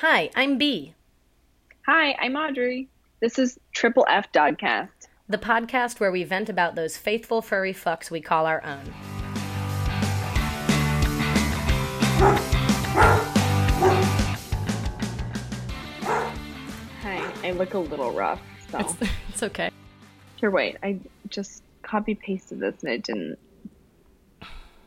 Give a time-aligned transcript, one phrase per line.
[0.00, 0.94] Hi, I'm B,
[1.84, 2.88] Hi, I'm Audrey.
[3.20, 4.88] This is Triple F Dogcast.
[5.28, 8.94] the podcast where we vent about those faithful furry fucks we call our own.
[17.02, 18.40] Hi, I look a little rough.
[18.70, 18.96] So It's,
[19.28, 19.70] it's okay.
[20.36, 20.78] here, wait.
[20.82, 20.98] I
[21.28, 23.38] just copy pasted this and it didn't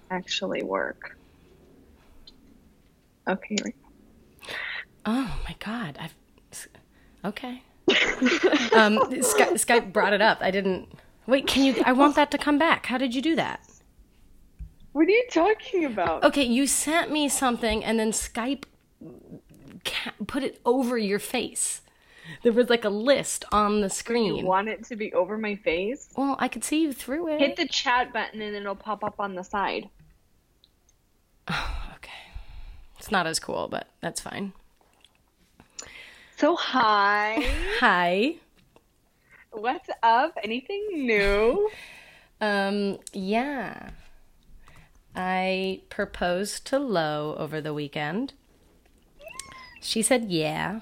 [0.10, 1.16] actually work.
[3.28, 3.58] Okay,
[5.06, 6.16] Oh my god, I've
[7.26, 7.64] okay.
[8.74, 10.38] um, Sky, Skype brought it up.
[10.42, 10.88] I didn't.
[11.28, 11.84] Wait, can you?
[11.86, 12.86] I want that to come back.
[12.86, 13.62] How did you do that?
[14.94, 16.24] What are you talking about?
[16.24, 18.64] Okay, you sent me something, and then Skype
[19.84, 21.82] ca- put it over your face.
[22.44, 24.38] There was like a list on the screen.
[24.38, 26.10] You want it to be over my face?
[26.16, 27.40] Well, I could see you through it.
[27.42, 29.90] Hit the chat button and it'll pop up on the side.
[31.50, 32.12] okay,
[32.98, 34.54] it's not as cool, but that's fine.
[36.44, 37.42] So, hi.
[37.80, 38.36] Hi.
[39.52, 40.38] What's up?
[40.44, 41.70] Anything new?
[42.42, 43.92] Um, yeah.
[45.16, 48.34] I proposed to Lo over the weekend.
[49.80, 50.82] She said, yeah.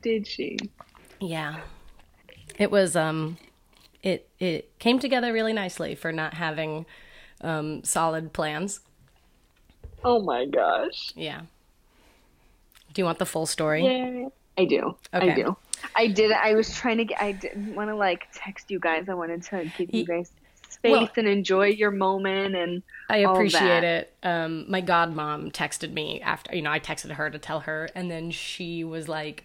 [0.00, 0.56] Did she?
[1.20, 1.60] Yeah.
[2.58, 3.36] It was, um,
[4.02, 6.86] it, it came together really nicely for not having,
[7.42, 8.80] um, solid plans.
[10.02, 11.12] Oh my gosh.
[11.14, 11.42] Yeah.
[12.96, 13.84] Do you want the full story?
[13.84, 14.96] Yeah, I do.
[15.12, 15.32] Okay.
[15.32, 15.56] I do.
[15.94, 16.32] I did.
[16.32, 17.20] I was trying to get.
[17.20, 19.10] I didn't want to like text you guys.
[19.10, 20.32] I wanted to give you guys
[20.70, 22.56] space Well- and enjoy your moment.
[22.56, 24.14] And I appreciate it.
[24.22, 28.10] Um, my godmom texted me after, you know, I texted her to tell her, and
[28.10, 29.44] then she was like,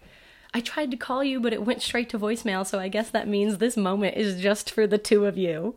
[0.54, 3.28] I tried to call you, but it went straight to voicemail, so I guess that
[3.28, 5.76] means this moment is just for the two of you.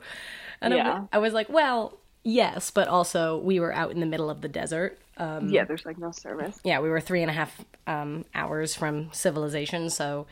[0.61, 1.03] And I Yeah.
[1.11, 4.47] I was like, well, yes, but also we were out in the middle of the
[4.47, 4.97] desert.
[5.17, 6.59] Um, yeah, there's like no service.
[6.63, 10.27] yeah, we were three and a half um, hours from civilization, so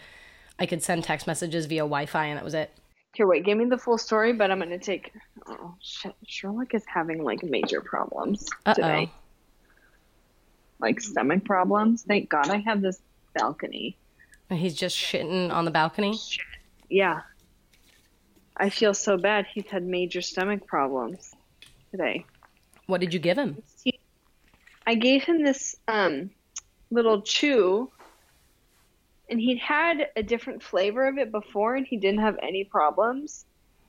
[0.59, 2.71] I could send text messages via Wi Fi, and that was it.
[3.15, 3.45] Here, wait.
[3.45, 4.33] Give me the full story.
[4.33, 5.13] But I'm gonna take.
[5.47, 6.15] Oh shit!
[6.27, 9.11] Sherlock is having like major problems Uh today.
[10.79, 12.03] Like stomach problems.
[12.03, 12.99] Thank God I have this
[13.35, 13.97] balcony.
[14.49, 16.19] And he's just shitting on the balcony.
[16.89, 17.21] Yeah.
[18.57, 19.45] I feel so bad.
[19.51, 21.33] He's had major stomach problems
[21.91, 22.25] today.
[22.87, 23.63] What did you give him?
[24.85, 26.29] I gave him this um,
[26.91, 27.91] little chew,
[29.29, 33.45] and he'd had a different flavor of it before, and he didn't have any problems.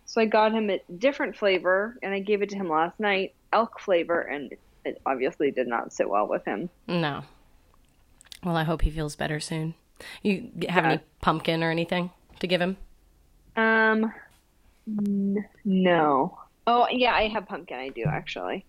[0.07, 3.35] So I got him a different flavor, and I gave it to him last night,
[3.53, 4.53] elk flavor, and
[4.85, 6.69] it obviously did not sit well with him.
[6.87, 7.25] No.
[8.43, 9.75] Well, I hope he feels better soon.
[10.23, 12.77] You have any pumpkin or anything to give him?
[13.57, 14.13] Um,
[14.87, 16.39] n- no.
[16.67, 17.79] Oh yeah, I have pumpkin.
[17.79, 18.65] I do actually.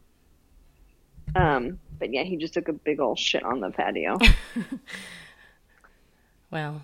[1.36, 4.18] Um, but yeah, he just took a big old shit on the patio.
[6.52, 6.82] Well,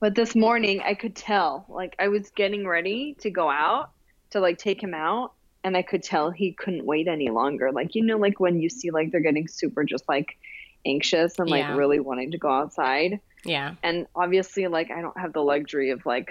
[0.00, 3.90] But this morning I could tell, like I was getting ready to go out
[4.30, 5.32] to like take him out
[5.62, 7.72] and I could tell he couldn't wait any longer.
[7.72, 10.36] Like you know like when you see like they're getting super just like
[10.84, 11.76] anxious and like Yeah.
[11.76, 13.20] really wanting to go outside.
[13.44, 13.74] yeah.
[13.82, 16.30] And obviously like I don't have the luxury of like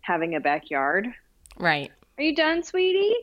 [0.00, 1.08] having a backyard.
[1.58, 1.90] Right.
[2.16, 3.16] Are you done, sweetie?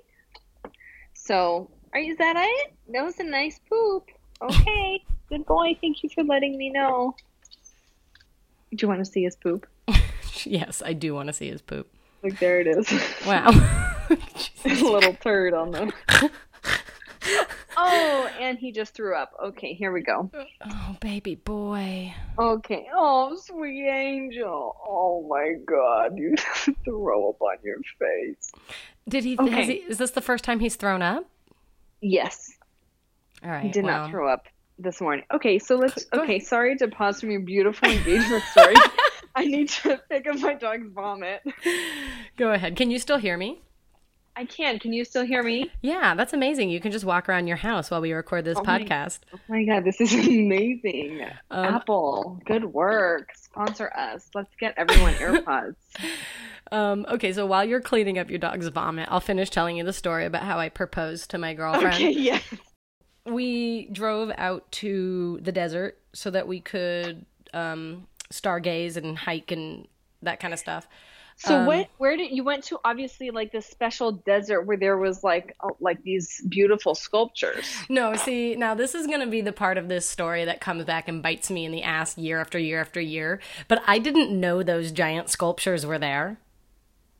[1.14, 2.74] So, are you is that it?
[2.94, 4.10] That was a nice poop.
[4.42, 5.04] Okay.
[5.30, 5.78] Good boy.
[5.80, 7.16] Thank you for letting me know.
[8.72, 9.68] Do you want to see his poop?
[10.46, 11.92] Yes, I do want to see his poop.
[12.24, 12.90] Like there it is.
[13.28, 13.50] Wow.
[14.10, 15.92] a little turd on them.
[17.76, 19.32] oh, and he just threw up.
[19.44, 20.32] Okay, here we go.
[20.66, 22.14] oh, baby boy.
[22.38, 22.88] Okay.
[22.96, 24.78] Oh, sweet angel.
[24.88, 26.36] Oh my God, you
[26.86, 28.52] throw up on your face.
[29.10, 29.66] Did he, Okay.
[29.66, 29.74] he?
[29.74, 31.26] Is this the first time he's thrown up?
[32.02, 32.52] Yes,
[33.44, 33.72] All right.
[33.72, 34.46] did well, not throw up
[34.78, 35.26] this morning.
[35.34, 36.06] Okay, so let's.
[36.14, 38.76] Okay, sorry to pause from your beautiful engagement story.
[39.36, 41.42] I need to pick up my dog's vomit.
[42.38, 42.76] Go ahead.
[42.76, 43.62] Can you still hear me?
[44.40, 44.80] I can.
[44.80, 45.70] Can you still hear me?
[45.82, 46.70] Yeah, that's amazing.
[46.70, 49.20] You can just walk around your house while we record this Oh my- podcast.
[49.34, 51.22] Oh my God, this is amazing.
[51.52, 53.32] Um, Apple, good work.
[53.36, 54.30] Sponsor us.
[54.34, 55.76] Let's get everyone AirPods.
[56.72, 59.92] Um, okay, so while you're cleaning up your dog's vomit, I'll finish telling you the
[59.92, 61.96] story about how I proposed to my girlfriend.
[61.96, 62.40] Okay, yeah.
[63.26, 69.86] we drove out to the desert so that we could um, stargaze and hike and
[70.22, 70.88] that kind of stuff.
[71.40, 71.90] So Um, what?
[71.98, 72.80] Where did you went to?
[72.84, 77.66] Obviously, like this special desert where there was like oh, like these beautiful sculptures.
[77.88, 80.84] No, see, now this is going to be the part of this story that comes
[80.84, 83.40] back and bites me in the ass year after year after year.
[83.70, 86.38] But I didn't know those giant sculptures were there.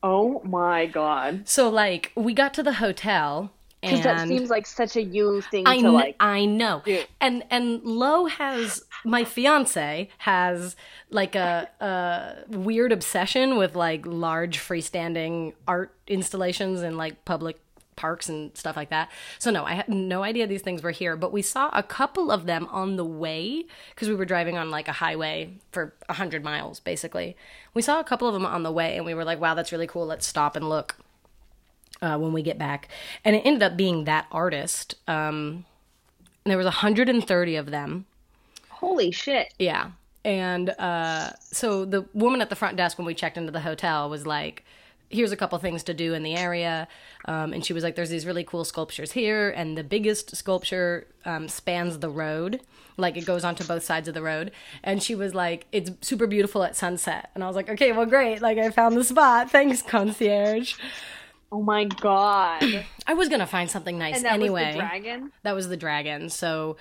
[0.02, 1.48] Oh my god!
[1.48, 5.66] So, like, we got to the hotel Because that seems like such a you thing
[5.66, 6.16] I, to kn- like.
[6.20, 6.82] I know.
[6.84, 7.02] do.
[7.20, 10.76] And and Lo has my fiance has
[11.10, 17.58] like a, a weird obsession with like large freestanding art installations in like public
[17.96, 19.10] parks and stuff like that.
[19.38, 22.30] So no, I had no idea these things were here, but we saw a couple
[22.30, 26.12] of them on the way because we were driving on like a highway for a
[26.14, 27.36] 100 miles basically.
[27.74, 29.70] We saw a couple of them on the way and we were like, "Wow, that's
[29.72, 30.06] really cool.
[30.06, 30.96] Let's stop and look."
[32.02, 32.88] Uh, when we get back,
[33.24, 34.94] and it ended up being that artist.
[35.06, 35.66] Um,
[36.44, 38.06] there was 130 of them
[38.80, 39.52] Holy shit.
[39.58, 39.90] yeah.
[40.24, 44.08] And uh, so the woman at the front desk when we checked into the hotel
[44.08, 44.64] was like,
[45.10, 46.88] here's a couple things to do in the area.
[47.26, 49.50] Um, and she was like, there's these really cool sculptures here.
[49.50, 52.60] And the biggest sculpture um, spans the road,
[52.96, 54.50] like it goes onto both sides of the road.
[54.82, 57.30] And she was like, it's super beautiful at sunset.
[57.34, 58.40] And I was like, okay, well, great.
[58.40, 59.50] Like, I found the spot.
[59.52, 60.74] Thanks, concierge.
[61.52, 62.62] Oh my god.
[63.06, 64.66] I was going to find something nice And that anyway.
[64.66, 65.32] was the dragon.
[65.42, 66.28] That was the dragon.
[66.30, 66.76] So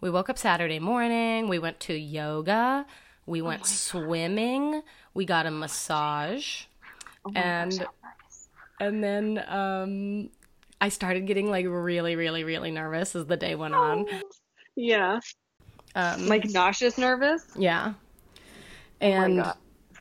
[0.00, 1.48] we woke up Saturday morning.
[1.48, 2.86] We went to yoga.
[3.26, 4.82] We went swimming.
[5.14, 6.64] We got a massage.
[7.24, 8.48] Oh my And- gosh, nice.
[8.80, 10.30] And then um,
[10.80, 14.06] I started getting like really, really, really nervous as the day went on.
[14.76, 15.18] Yeah.
[15.96, 17.44] Um, Like nauseous nervous.
[17.56, 17.94] yeah.
[19.00, 19.56] Oh And god.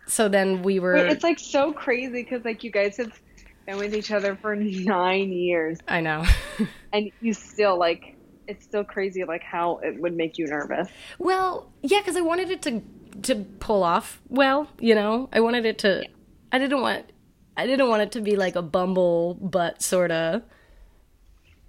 [0.07, 0.95] So then we were.
[0.95, 3.19] It's like so crazy because like you guys have
[3.65, 6.25] been with each other for nine years I know.
[6.93, 8.15] and you still like
[8.47, 10.89] it's still crazy like how it would make you nervous.
[11.19, 12.81] Well, yeah, because I wanted it to
[13.23, 14.69] to pull off well.
[14.79, 16.03] You know, I wanted it to.
[16.51, 17.11] I didn't want.
[17.55, 20.43] I didn't want it to be like a bumble butt sort of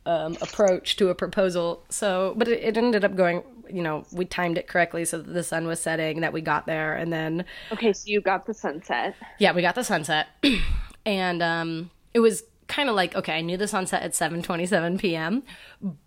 [0.07, 1.85] um, approach to a proposal.
[1.89, 3.43] So, but it, it ended up going.
[3.73, 6.21] You know, we timed it correctly so that the sun was setting.
[6.21, 9.15] That we got there, and then Okay, so you got the sunset.
[9.39, 10.29] yeah, we got the sunset,
[11.07, 13.33] and um, it was kind of like okay.
[13.39, 15.43] I knew the sunset at seven twenty seven p.m.,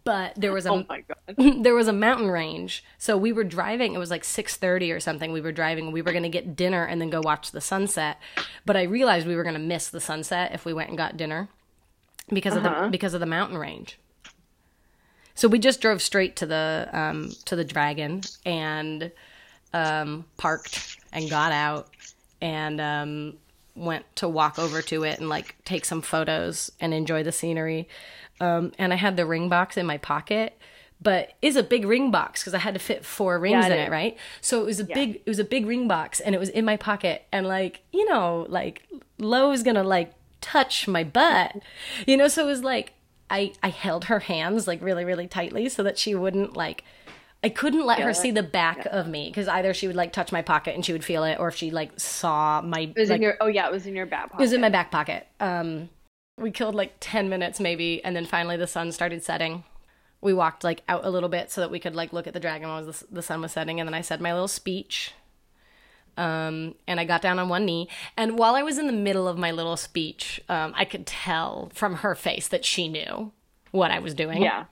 [0.04, 1.64] but there was a Oh my god.
[1.64, 2.84] there was a mountain range.
[2.98, 3.94] So we were driving.
[3.96, 5.32] It was like six thirty or something.
[5.32, 5.92] We were driving.
[5.92, 8.20] We were going to get dinner and then go watch the sunset.
[8.66, 11.18] But I realized we were going to miss the sunset if we went and got
[11.18, 11.50] dinner
[12.30, 13.98] because of the because of the mountain range.
[15.36, 19.12] So we just drove straight to the um, to the dragon and
[19.74, 21.90] um, parked and got out
[22.42, 23.34] and um,
[23.76, 27.88] went to walk over to it and like take some photos and enjoy the scenery.
[28.40, 30.58] Um, and I had the ring box in my pocket,
[31.02, 33.72] but is a big ring box because I had to fit four rings Yeah, it
[33.74, 33.90] in it, is.
[33.92, 34.18] right?
[34.42, 36.66] So it was a big it was a big ring box and it was in
[36.66, 38.88] my pocket and like you know like
[39.20, 41.56] Lo's gonna like touch my butt,
[42.08, 42.28] you know.
[42.28, 42.94] So it was like
[43.32, 46.84] I I held her hands like really really tightly so that she wouldn't like.
[47.44, 50.32] I couldn't let her see the back of me because either she would like touch
[50.32, 53.10] my pocket and she would feel it, or if she like saw my It was
[53.10, 54.40] like, in your oh yeah, it was in your back pocket.
[54.40, 55.26] it was in my back pocket.
[55.40, 55.90] Um,
[56.38, 59.64] we killed like 10 minutes maybe, and then finally the sun started setting.
[60.22, 62.40] We walked like out a little bit so that we could like look at the
[62.40, 65.14] dragon while the, the sun was setting, and then I said my little speech.
[66.18, 67.88] Um, and I got down on one knee.
[68.18, 71.72] And while I was in the middle of my little speech, um, I could tell
[71.74, 73.32] from her face that she knew
[73.72, 74.42] what I was doing.
[74.42, 74.66] Yeah.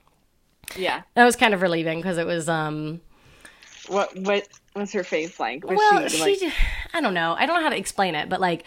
[0.75, 1.01] Yeah.
[1.15, 3.01] That was kind of relieving because it was, um,
[3.87, 5.65] What what was her face like?
[5.65, 6.53] Was well, she, she, like j-
[6.93, 7.35] I don't know.
[7.37, 8.63] I don't know how to explain it, but like,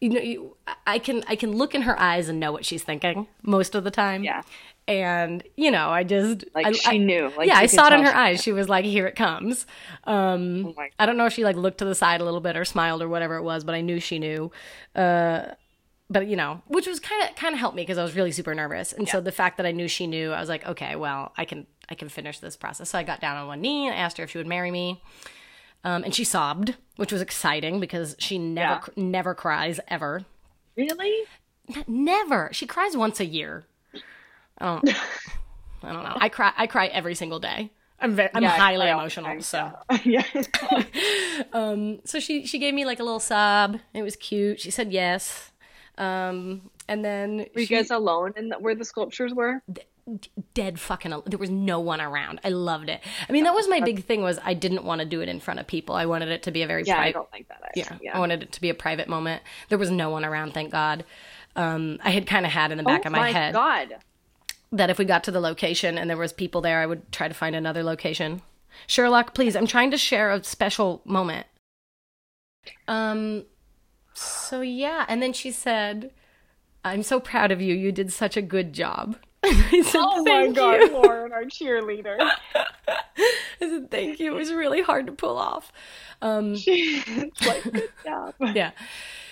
[0.00, 0.56] you know, you,
[0.86, 3.84] I can I can look in her eyes and know what she's thinking most of
[3.84, 4.24] the time.
[4.24, 4.42] Yeah.
[4.90, 7.30] And you know, I just like I, she knew.
[7.36, 8.42] Like yeah, I saw it in her eyes.
[8.42, 9.66] She was like, "Here it comes."
[10.04, 12.56] Um, Oh I don't know if she like looked to the side a little bit
[12.56, 14.50] or smiled or whatever it was, but I knew she knew.
[14.94, 15.42] Uh,
[16.08, 18.32] but you know, which was kind of kind of helped me because I was really
[18.32, 20.96] super nervous, and so the fact that I knew she knew, I was like, okay,
[20.96, 22.90] well, I can I can finish this process.
[22.90, 25.00] So I got down on one knee and asked her if she would marry me,
[25.84, 28.78] um, and she sobbed, which was exciting because she never Yeah.
[28.80, 30.24] cr- never cries ever,
[30.76, 31.24] Really?
[31.86, 32.48] Never.
[32.52, 33.64] She cries once a year.
[34.60, 34.88] I don't.
[35.82, 36.16] I don't know.
[36.16, 36.52] I cry.
[36.56, 37.70] I cry every single day.
[38.02, 39.40] I'm very, I'm Yeah, highly cry all the emotional.
[39.42, 39.72] So
[40.04, 40.22] yeah.
[42.04, 43.78] so she she gave me like a little sob.
[43.94, 44.60] It was cute.
[44.60, 45.52] She said yes.
[45.98, 49.62] Um, and then Were you she- guys alone in the, where the sculptures were?
[50.54, 52.40] dead fucking al- there was no one around.
[52.42, 53.00] I loved it.
[53.28, 55.38] I mean, that was my big thing was I didn't want to do it in
[55.38, 55.94] front of people.
[55.94, 57.60] I wanted it to be a very Yeah, I private don't like that.
[57.76, 58.08] yeah, Actually.
[58.08, 59.42] I wanted it to be a private moment.
[59.68, 61.04] There was no one around, thank God.
[61.54, 63.96] Um, I had kind of had in the back oh of my, head God.
[64.72, 67.28] That if we got to the location and there was people there, I would try
[67.28, 68.42] to find another location.
[68.86, 71.46] Sherlock, please, I'm trying to share a special moment.
[72.86, 73.44] Um,
[74.14, 76.12] so yeah, and then she said,
[76.84, 77.74] "I'm so proud of you.
[77.74, 81.44] You did such a good job." I said, Oh my "Thank God, you." Lauren, our
[81.44, 82.16] cheerleader.
[82.54, 82.68] I
[83.58, 85.72] said, "Thank you." It was really hard to pull off.
[86.22, 88.34] Um, it's like good job.
[88.54, 88.70] yeah,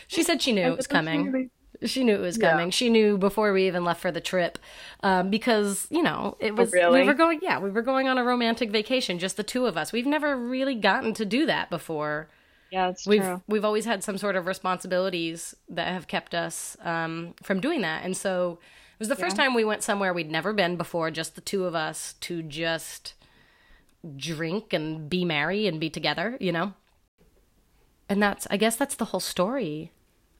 [0.07, 1.51] she said she knew it was coming.
[1.85, 2.51] She knew it was Yeah.
[2.51, 2.71] coming.
[2.71, 4.59] She knew before we even left for the trip,
[5.03, 6.73] um, because you know it was.
[6.73, 7.07] We Oh, really?
[7.07, 7.41] were going.
[7.43, 9.93] Yeah, we were going on a romantic vacation, just the two of us.
[9.93, 12.29] We've never really gotten to do that before.
[12.71, 13.43] Yeah, it's We've true.
[13.47, 18.05] we've always had some sort of responsibilities that have kept us um, from doing that,
[18.05, 21.35] and so it was the first time we went somewhere we'd never been before, just
[21.37, 23.15] the two of us, to just
[24.17, 26.75] drink and be merry and be together, you know.
[28.09, 29.93] And that's, I guess, that's the whole story.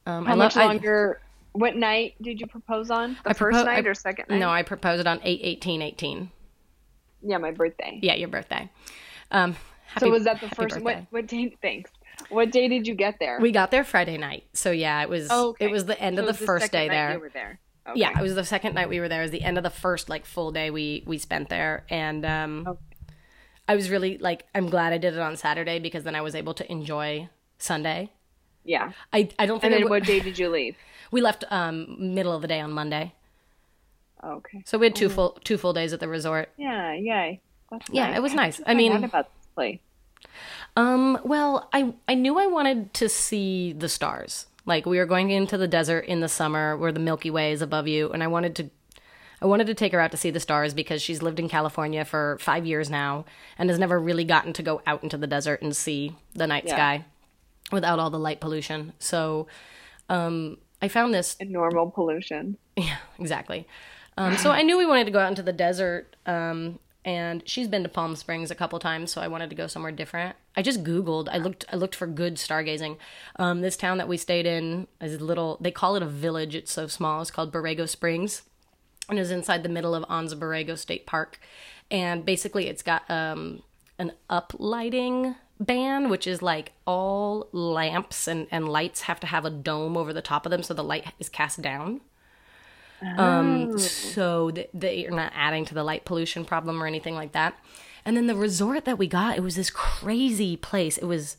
[0.05, 1.21] Um, How I much I- longer?
[1.53, 3.17] What night did you propose on?
[3.23, 4.39] The I first propo- night I- or second night?
[4.39, 6.31] No, I proposed it on 8 18 18.
[7.21, 7.99] Yeah, my birthday.
[8.01, 8.69] Yeah, your birthday.
[9.31, 9.55] Um,
[9.87, 10.79] happy, so was that the first?
[10.81, 11.55] What what day?
[11.61, 11.91] Thanks.
[12.29, 13.39] What day did you get there?
[13.39, 14.43] We got there Friday night.
[14.53, 15.65] So yeah, it was Oh, okay.
[15.65, 17.13] it was the end So of it the first day there.
[17.13, 17.59] You were there.
[17.87, 17.99] Okay.
[17.99, 19.21] Yeah, it was the second night we were there.
[19.21, 22.25] It was the end of the first like full day we we spent there, and
[22.25, 22.79] um, Okay.
[23.67, 26.35] I was really like I'm glad I did it on Saturday because then I was
[26.35, 28.11] able to enjoy Sunday.
[28.63, 28.91] Yeah.
[29.13, 30.75] I I don't think I then w- what day did you leave?
[31.11, 33.13] We left um middle of the day on Monday,
[34.23, 34.61] Okay.
[34.65, 36.49] so we had two full two full days at the resort.
[36.57, 36.93] Yeah.
[36.93, 37.33] Yeah.
[37.71, 38.17] That's Yeah, nice.
[38.17, 38.59] it was nice.
[38.59, 39.79] you I mean- out about this place.
[40.75, 44.47] Um, well, I I knew I wanted to see the stars.
[44.65, 47.61] Like we were going into the desert in the summer where the Milky Way is
[47.61, 48.69] above you, and I wanted to
[49.41, 52.03] I wanted to take her out to see the stars because she's lived in California
[52.03, 53.23] for 5 years now
[53.57, 56.65] and has never really gotten to go out into the desert and see the night
[56.65, 56.73] Yeah.
[56.75, 57.05] sky
[57.71, 58.91] without all the light pollution.
[58.99, 59.47] So,
[60.09, 62.57] um I found this And normal pollution.
[62.77, 63.67] yeah, exactly.
[64.17, 67.69] Um, so I knew we wanted to go out into the desert, um, and she's
[67.69, 70.35] been to Palm Springs a couple times, so I wanted to go somewhere different.
[70.57, 71.29] I just Googled.
[71.31, 71.63] I looked.
[71.71, 72.97] I looked for good stargazing.
[73.37, 75.57] Um, this town that we stayed in is a little.
[75.61, 76.53] They call it a village.
[76.53, 77.21] It's so small.
[77.21, 78.41] It's called Borrego Springs,
[79.07, 81.39] and is inside the middle of Anza Borrego State Park.
[81.89, 83.63] And basically, it's got um,
[83.97, 89.49] an uplighting ban, which is like all lamps and, and lights have to have a
[89.49, 92.01] dome over the top of them so the light is cast down.
[93.17, 97.31] Um, so that they are not adding to the light pollution problem or anything like
[97.31, 97.57] that.
[98.03, 100.97] And then the resort that we got, it was this crazy place.
[100.97, 101.37] It was,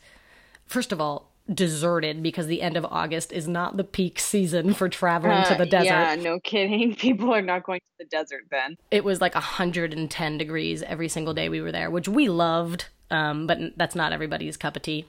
[0.66, 4.88] first of all, deserted because the end of August is not the peak season for
[4.88, 5.86] traveling to Uh, the desert.
[5.86, 6.94] Yeah, no kidding.
[6.96, 8.76] People are not going to the desert then.
[8.90, 13.46] It was like 110 degrees every single day we were there, which we loved, um,
[13.46, 15.04] but that's not everybody's cup of tea.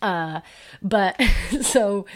[0.00, 0.40] Uh,
[0.82, 1.20] but
[1.62, 2.06] so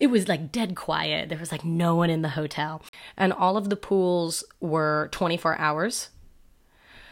[0.00, 1.28] it was like dead quiet.
[1.28, 2.82] There was like no one in the hotel,
[3.16, 6.10] and all of the pools were 24 hours.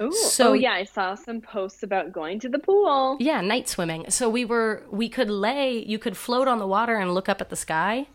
[0.01, 0.13] Ooh.
[0.13, 3.17] So- oh yeah, I saw some posts about going to the pool.
[3.21, 4.11] Yeah, night swimming.
[4.11, 7.41] So we were we could lay, you could float on the water and look up
[7.41, 8.07] at the sky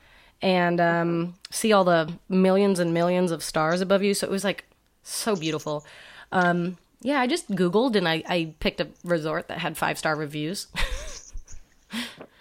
[0.41, 4.13] and um, see all the millions and millions of stars above you.
[4.13, 4.65] So it was like
[5.03, 5.85] so beautiful.
[6.31, 10.15] Um, yeah, I just Googled and I, I picked a resort that had five star
[10.15, 10.67] reviews.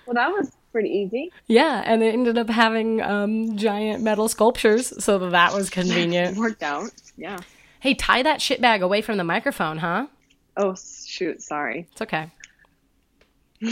[0.06, 1.32] Well, that was pretty easy.
[1.48, 6.36] yeah, and it ended up having um, giant metal sculptures, so that was convenient.
[6.38, 6.90] Worked out.
[7.16, 7.38] Yeah.
[7.80, 10.06] hey, tie that shit bag away from the microphone, huh?
[10.56, 11.88] Oh shoot, sorry.
[11.90, 12.30] It's okay.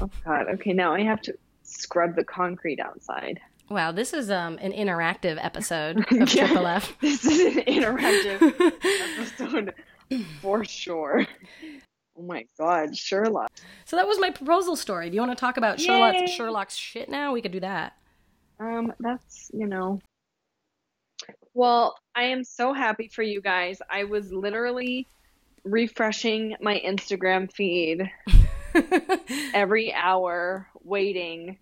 [0.00, 0.46] oh god.
[0.54, 3.38] Okay, now I have to scrub the concrete outside.
[3.68, 6.96] Wow, this is um, an interactive episode of Triple F.
[7.00, 8.42] This is an interactive
[9.18, 9.74] episode
[10.40, 11.26] for sure.
[12.18, 13.50] Oh my god, Sherlock.
[13.84, 15.08] So that was my proposal story.
[15.08, 17.32] Do you want to talk about Sherlock's Sherlock's shit now?
[17.32, 17.94] We could do that.
[18.60, 20.00] Um, that's you know.
[21.54, 23.78] Well, I am so happy for you guys.
[23.90, 25.06] I was literally
[25.64, 28.10] refreshing my Instagram feed
[29.54, 31.58] every hour, waiting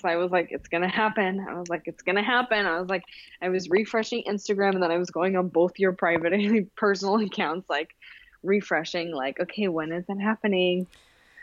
[0.00, 1.46] because I was like, it's gonna happen.
[1.48, 2.66] I was like, it's gonna happen.
[2.66, 3.04] I was like,
[3.42, 7.16] I was refreshing Instagram, and then I was going on both your private and personal
[7.16, 7.94] accounts, like
[8.42, 10.86] refreshing, like, okay, when is it happening?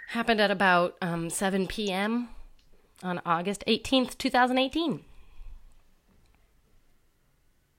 [0.09, 2.29] Happened at about um, 7 p.m.
[3.03, 5.01] on August 18th, 2018.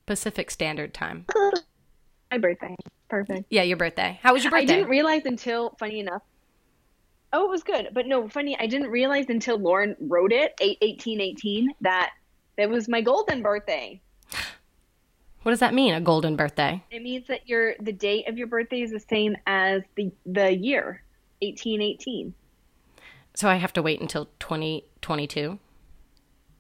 [0.07, 1.27] Pacific Standard Time.
[2.31, 2.77] My birthday.
[3.09, 3.45] Perfect.
[3.51, 4.19] Yeah, your birthday.
[4.23, 4.73] How was your birthday?
[4.73, 6.23] I didn't realize until, funny enough.
[7.33, 8.57] Oh, it was good, but no, funny.
[8.59, 12.11] I didn't realize until Lauren wrote it, eight eighteen eighteen, that
[12.57, 14.01] it was my golden birthday.
[15.43, 15.95] what does that mean?
[15.95, 16.83] A golden birthday?
[16.91, 20.57] It means that your the date of your birthday is the same as the the
[20.57, 21.03] year,
[21.43, 22.35] eighteen eighteen.
[23.35, 25.61] So I have to wait until 2022?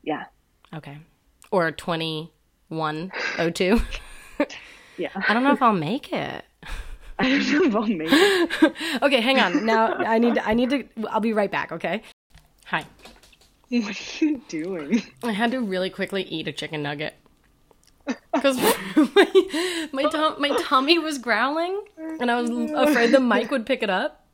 [0.05, 0.27] Yeah,
[0.75, 0.99] Okay.
[1.51, 3.81] Or 2102?
[4.99, 5.09] yeah.
[5.29, 6.45] I don't know if I'll make it.
[7.21, 9.03] I don't know if I'll make it.
[9.03, 9.67] Okay, hang on.
[9.67, 12.03] Now I need I need to I'll be right back, okay?
[12.67, 12.85] Hi.
[13.71, 15.03] What are you doing?
[15.23, 17.15] I had to really quickly eat a chicken nugget
[18.33, 18.57] because
[18.97, 21.83] my my, tum- my tummy was growling,
[22.21, 24.25] and I was afraid the mic would pick it up.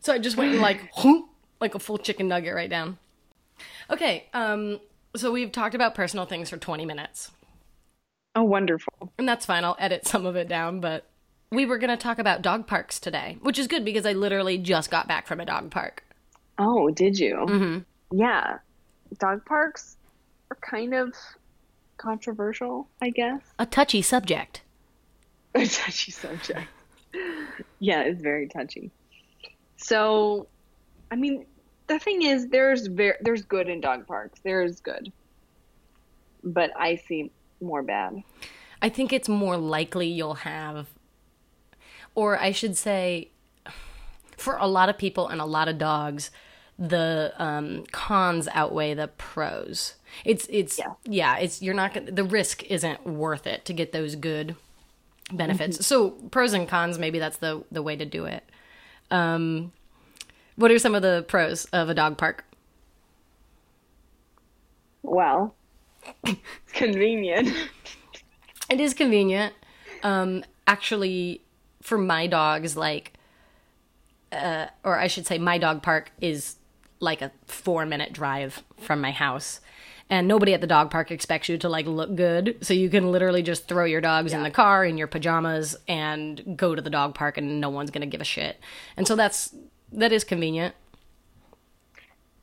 [0.00, 0.80] So I just went and like
[1.60, 2.98] like a full chicken nugget right down.
[3.90, 4.80] Okay, um,
[5.14, 7.30] so we've talked about personal things for 20 minutes.
[8.34, 9.12] Oh, wonderful.
[9.18, 9.64] And that's fine.
[9.64, 11.06] I'll edit some of it down, but
[11.52, 14.58] we were going to talk about dog parks today, which is good because I literally
[14.58, 16.02] just got back from a dog park.
[16.58, 17.36] Oh, did you?
[17.46, 18.18] Mm-hmm.
[18.18, 18.58] Yeah.
[19.18, 19.96] Dog parks
[20.50, 21.14] are kind of
[21.98, 23.42] controversial, I guess.
[23.58, 24.62] A touchy subject.
[25.54, 26.68] A touchy subject.
[27.78, 28.90] yeah, it's very touchy.
[29.76, 30.48] So,
[31.10, 31.44] I mean,
[31.86, 34.40] the thing is, there's ver- there's good in dog parks.
[34.42, 35.12] There is good,
[36.42, 37.30] but I see
[37.60, 38.22] more bad.
[38.80, 40.88] I think it's more likely you'll have,
[42.14, 43.28] or I should say,
[44.36, 46.30] for a lot of people and a lot of dogs,
[46.78, 49.94] the um, cons outweigh the pros.
[50.24, 51.36] It's it's yeah, Yeah.
[51.38, 54.56] it's you're not gonna, the risk isn't worth it to get those good
[55.32, 55.86] benefits.
[55.86, 58.42] So pros and cons, maybe that's the the way to do it.
[59.10, 59.72] Um,
[60.56, 62.44] what are some of the pros of a dog park?
[65.02, 65.54] Well,
[66.24, 66.40] it's
[66.72, 67.48] convenient.
[68.70, 69.54] It is convenient.
[70.02, 71.41] Um, actually,
[71.82, 73.12] for my dogs, like,
[74.32, 76.56] uh, or I should say, my dog park is
[77.00, 79.60] like a four minute drive from my house.
[80.08, 82.58] And nobody at the dog park expects you to like look good.
[82.60, 86.54] So you can literally just throw your dogs in the car in your pajamas and
[86.56, 88.58] go to the dog park and no one's going to give a shit.
[88.96, 89.54] And so that's,
[89.92, 90.74] that is convenient.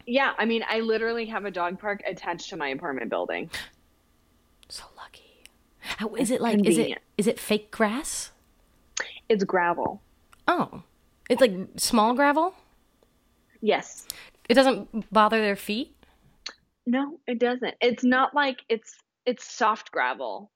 [0.07, 3.51] yeah, I mean, I literally have a dog park attached to my apartment building.
[4.67, 5.43] So lucky.
[5.79, 6.55] How is it like?
[6.55, 7.01] Is it Convenient.
[7.17, 8.31] is it fake grass?
[9.29, 10.01] It's gravel.
[10.47, 10.83] Oh,
[11.29, 12.55] it's like small gravel.
[13.61, 14.07] Yes.
[14.49, 15.95] It doesn't bother their feet.
[16.87, 17.75] No, it doesn't.
[17.81, 18.95] It's not like it's
[19.25, 20.49] it's soft gravel.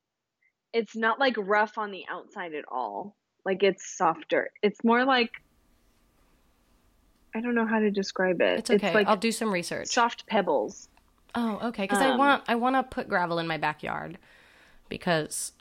[0.73, 3.15] It's not like rough on the outside at all.
[3.45, 4.49] Like it's softer.
[4.63, 5.29] It's more like
[7.35, 8.59] I don't know how to describe it.
[8.59, 8.93] It's okay.
[8.93, 9.87] like I'll do some research.
[9.87, 10.89] soft pebbles.
[11.35, 11.83] Oh, okay.
[11.83, 14.17] Because I Um, want I want to put gravel in my backyard
[14.89, 15.51] because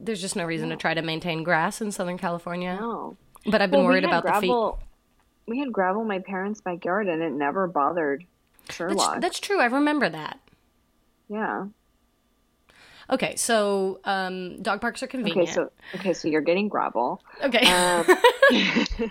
[0.00, 2.78] there's just no reason to try to maintain grass in Southern California.
[2.80, 3.16] Oh.
[3.46, 4.48] But I've been Well, worried about the feet.
[4.48, 4.80] gravel.
[5.46, 8.24] We had gravel in my parents' backyard and it never bothered
[8.66, 9.20] That's, Sherlock.
[9.20, 9.60] that's true.
[9.60, 10.38] I remember that.
[11.28, 11.66] yeah.
[13.12, 15.48] Okay, so um, dog parks are convenient.
[15.48, 17.20] Okay, so okay, so you're getting gravel.
[17.42, 17.66] okay.
[17.66, 18.06] Um,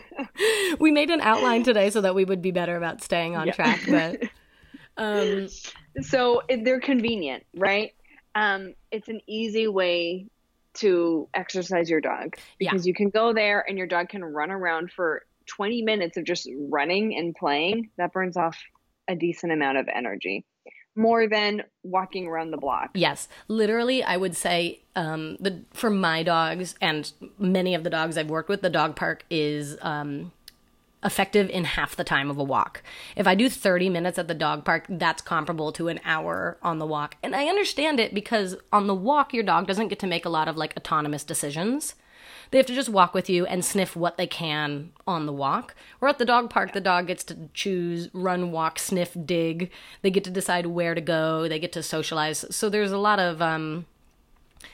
[0.80, 3.54] we made an outline today so that we would be better about staying on Yeah.
[3.54, 3.82] track.
[3.89, 4.23] But
[4.97, 5.49] um,
[6.02, 7.91] so they're convenient, right?
[8.36, 10.28] Um, it's an easy way
[10.80, 12.72] to exercise your dog Yeah.
[12.72, 16.24] because you can go there and your dog can run around for 20 minutes of
[16.26, 17.89] just running and playing.
[17.98, 18.58] That burns off
[19.08, 20.46] a decent amount of energy,
[20.96, 22.92] more than walking around the block.
[22.94, 28.18] Yes, literally, I would say um, the for my dogs and many of the dogs
[28.18, 30.32] I've worked with, the dog park is um,
[31.04, 32.84] effective in half the time of a walk.
[33.16, 36.80] If I do 30 minutes at the dog park, that's comparable to an hour on
[36.80, 37.16] the walk.
[37.24, 40.30] And I understand it because on the walk, your dog doesn't get to make a
[40.30, 41.96] lot of like autonomous decisions.
[42.52, 45.76] They have to just walk with you and sniff what they can on the walk.
[46.02, 49.72] Or at the dog park, the dog gets to choose run, walk, sniff, dig.
[50.02, 51.48] They get to decide where to go.
[51.48, 52.46] They get to socialize.
[52.50, 53.86] So there's a lot of, um,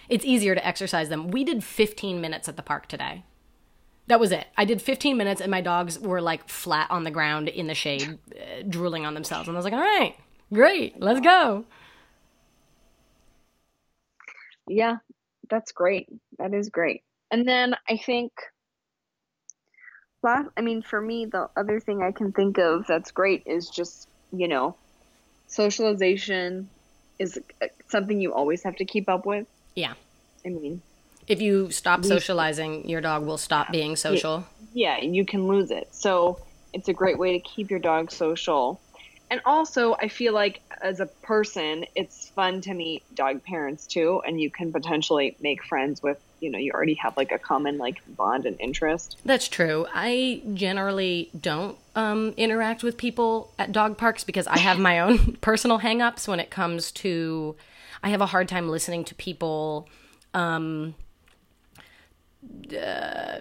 [0.07, 1.27] it's easier to exercise them.
[1.27, 3.23] We did 15 minutes at the park today.
[4.07, 4.45] That was it.
[4.55, 7.73] I did 15 minutes and my dogs were like flat on the ground in the
[7.73, 9.47] shade, uh, drooling on themselves.
[9.47, 10.15] And I was like, all right,
[10.53, 11.65] great, let's go.
[14.67, 14.97] Yeah,
[15.49, 16.07] that's great.
[16.37, 17.03] That is great.
[17.31, 18.31] And then I think
[20.21, 23.69] last I mean for me the other thing I can think of that's great is
[23.69, 24.75] just, you know,
[25.47, 26.69] socialization
[27.19, 29.47] is uh, something you always have to keep up with.
[29.75, 29.93] Yeah.
[30.45, 30.81] I mean,
[31.27, 34.45] If you stop socializing, your dog will stop being social.
[34.73, 35.87] yeah, you can lose it.
[35.91, 36.39] So
[36.73, 38.79] it's a great way to keep your dog social.
[39.31, 44.21] And also, I feel like as a person, it's fun to meet dog parents too,
[44.25, 47.79] and you can potentially make friends with, you know, you already have like a common
[47.79, 49.17] like bond and interest.
[49.25, 49.87] That's true.
[49.93, 55.37] I generally don't um, interact with people at dog parks because I have my own
[55.41, 57.55] personal hangups when it comes to.
[58.03, 59.89] I have a hard time listening to people
[60.35, 60.93] um,
[62.73, 63.39] uh,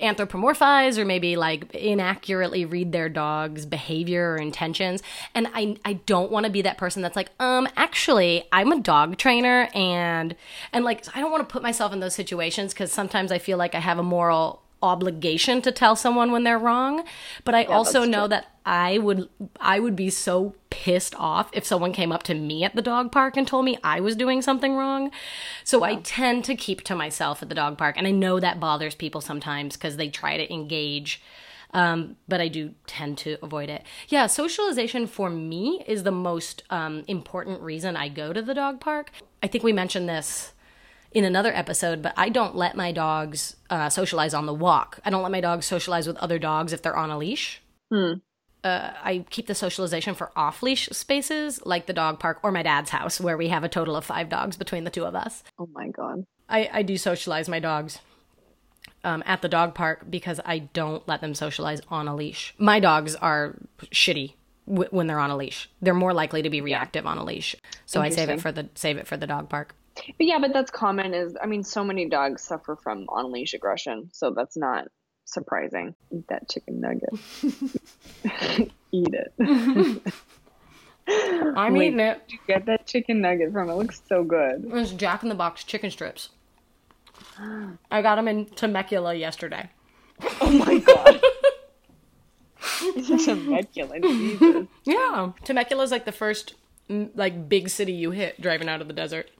[0.00, 5.02] anthropomorphize or maybe like inaccurately read their dog's behavior or intentions.
[5.34, 8.80] And I I don't want to be that person that's like, um, actually, I'm a
[8.80, 10.34] dog trainer and
[10.72, 13.58] and like I don't want to put myself in those situations because sometimes I feel
[13.58, 17.04] like I have a moral obligation to tell someone when they're wrong
[17.44, 18.28] but i also know true.
[18.28, 19.28] that i would
[19.60, 23.10] i would be so pissed off if someone came up to me at the dog
[23.10, 25.10] park and told me i was doing something wrong
[25.64, 28.60] so i tend to keep to myself at the dog park and i know that
[28.60, 31.20] bothers people sometimes because they try to engage
[31.74, 33.82] Um, but I do tend to avoid it.
[34.08, 38.78] Yeah, socialization for me is the most um, important reason I go to the dog
[38.78, 39.10] park.
[39.42, 40.53] I think we mentioned this
[41.14, 44.98] in another episode, but I don't let my dogs uh, socialize on the walk.
[45.04, 47.62] I don't let my dogs socialize with other dogs if they're on a leash.
[47.90, 48.14] Hmm.
[48.64, 52.62] Uh, I keep the socialization for off leash spaces like the dog park or my
[52.62, 55.44] dad's house, where we have a total of five dogs between the two of us.
[55.58, 56.24] Oh my god.
[56.48, 58.00] I, I do socialize my dogs
[59.04, 62.54] um, at the dog park because I don't let them socialize on a leash.
[62.58, 63.54] My dogs are
[63.92, 64.34] shitty
[64.66, 65.70] w- when they're on a leash.
[65.80, 67.54] They're more likely to be reactive on a leash.
[67.86, 69.74] So I save it for the save it for the dog park.
[69.94, 71.14] But yeah, but that's common.
[71.14, 74.88] Is I mean, so many dogs suffer from on leash aggression, so that's not
[75.24, 75.94] surprising.
[76.10, 77.10] Eat that chicken nugget.
[78.92, 79.32] Eat it.
[81.06, 82.22] I'm Wait, eating it.
[82.28, 83.68] You get that chicken nugget from?
[83.68, 84.64] It looks so good.
[84.72, 86.30] It's Jack in the Box chicken strips.
[87.90, 89.70] I got them in Temecula yesterday.
[90.40, 91.20] Oh my god.
[92.94, 94.66] Temecula, Jesus.
[94.84, 96.54] Yeah, Temecula's like the first
[96.88, 99.30] like big city you hit driving out of the desert.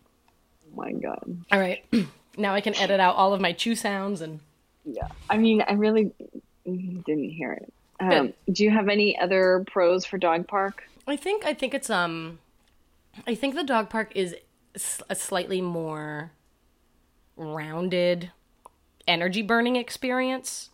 [0.77, 1.45] My god.
[1.53, 1.85] All right,
[2.37, 4.41] now I can edit out all of my chew sounds and
[4.85, 5.09] Yeah.
[5.31, 6.13] I mean, I really
[6.65, 7.73] didn't hear it.
[8.01, 10.83] Um, do you have any other pros for dog park?
[11.07, 12.39] I think I think it's um
[13.27, 14.35] I think the dog park is
[15.09, 16.33] a slightly more
[17.37, 18.31] rounded
[19.07, 20.71] energy burning experience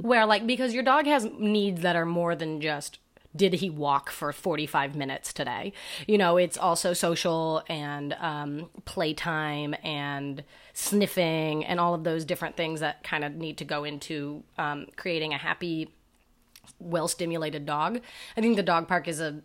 [0.00, 2.98] where like because your dog has needs that are more than just
[3.36, 5.72] did he walk for 45 minutes today
[6.06, 12.56] you know it's also social and um, playtime and sniffing and all of those different
[12.56, 15.90] things that kind of need to go into um, creating a happy
[16.78, 18.00] well stimulated dog.
[18.36, 19.40] I think the dog park is a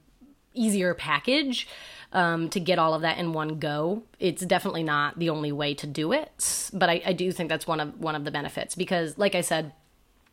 [0.54, 1.68] easier package
[2.12, 4.04] um, to get all of that in one go.
[4.20, 7.66] It's definitely not the only way to do it, but I, I do think that's
[7.66, 9.74] one of one of the benefits because, like I said,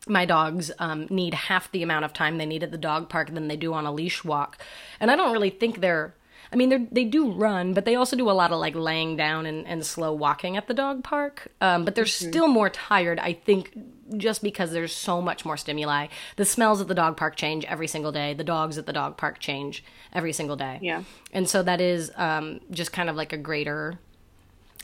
[0.07, 3.33] my dogs um, need half the amount of time they need at the dog park
[3.33, 4.61] than they do on a leash walk,
[4.99, 6.15] and I don't really think they're.
[6.53, 9.15] I mean, they they do run, but they also do a lot of like laying
[9.15, 11.47] down and, and slow walking at the dog park.
[11.61, 13.77] Um, but they're still more tired, I think,
[14.17, 16.07] just because there's so much more stimuli.
[16.35, 18.33] The smells at the dog park change every single day.
[18.33, 20.79] The dogs at the dog park change every single day.
[20.81, 21.03] Yeah.
[21.31, 23.99] And so that is um, just kind of like a greater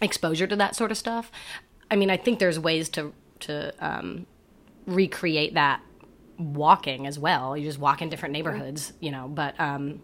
[0.02, 1.32] exposure to that sort of stuff.
[1.92, 4.26] I mean, I think there's ways to to um,
[4.88, 5.82] recreate that
[6.40, 7.56] walking as well.
[7.56, 9.28] You just walk in different neighborhoods, you know.
[9.28, 10.02] But um,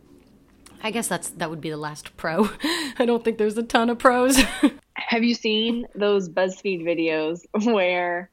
[0.84, 2.50] I guess that's that would be the last pro.
[3.00, 4.42] I don't think there's a ton of pros.
[4.96, 7.42] Have you seen those BuzzFeed videos
[7.72, 8.30] where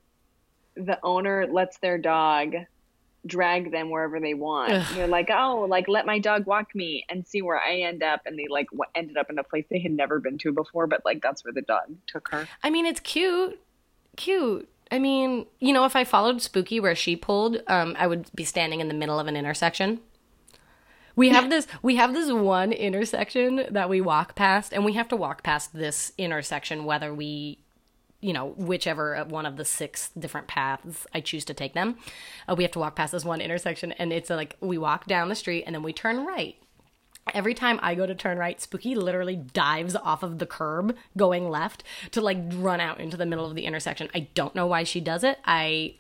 [0.74, 2.54] the owner lets their dog
[3.26, 4.72] drag them wherever they want?
[4.72, 4.86] Ugh.
[4.94, 8.22] They're like, "Oh, like let my dog walk me and see where I end up,"
[8.26, 10.86] and they like w- ended up in a place they had never been to before,
[10.86, 12.48] but like that's where the dog took her.
[12.62, 13.60] I mean, it's cute,
[14.16, 14.68] cute.
[14.90, 18.44] I mean, you know, if I followed Spooky where she pulled, um, I would be
[18.44, 20.00] standing in the middle of an intersection.
[21.16, 25.08] We have this we have this one intersection that we walk past and we have
[25.08, 27.58] to walk past this intersection whether we
[28.20, 31.98] you know whichever one of the six different paths I choose to take them.
[32.48, 35.28] Uh, we have to walk past this one intersection and it's like we walk down
[35.28, 36.56] the street and then we turn right.
[37.34, 41.48] Every time I go to turn right, Spooky literally dives off of the curb going
[41.48, 44.08] left to like run out into the middle of the intersection.
[44.14, 45.38] I don't know why she does it.
[45.44, 45.94] I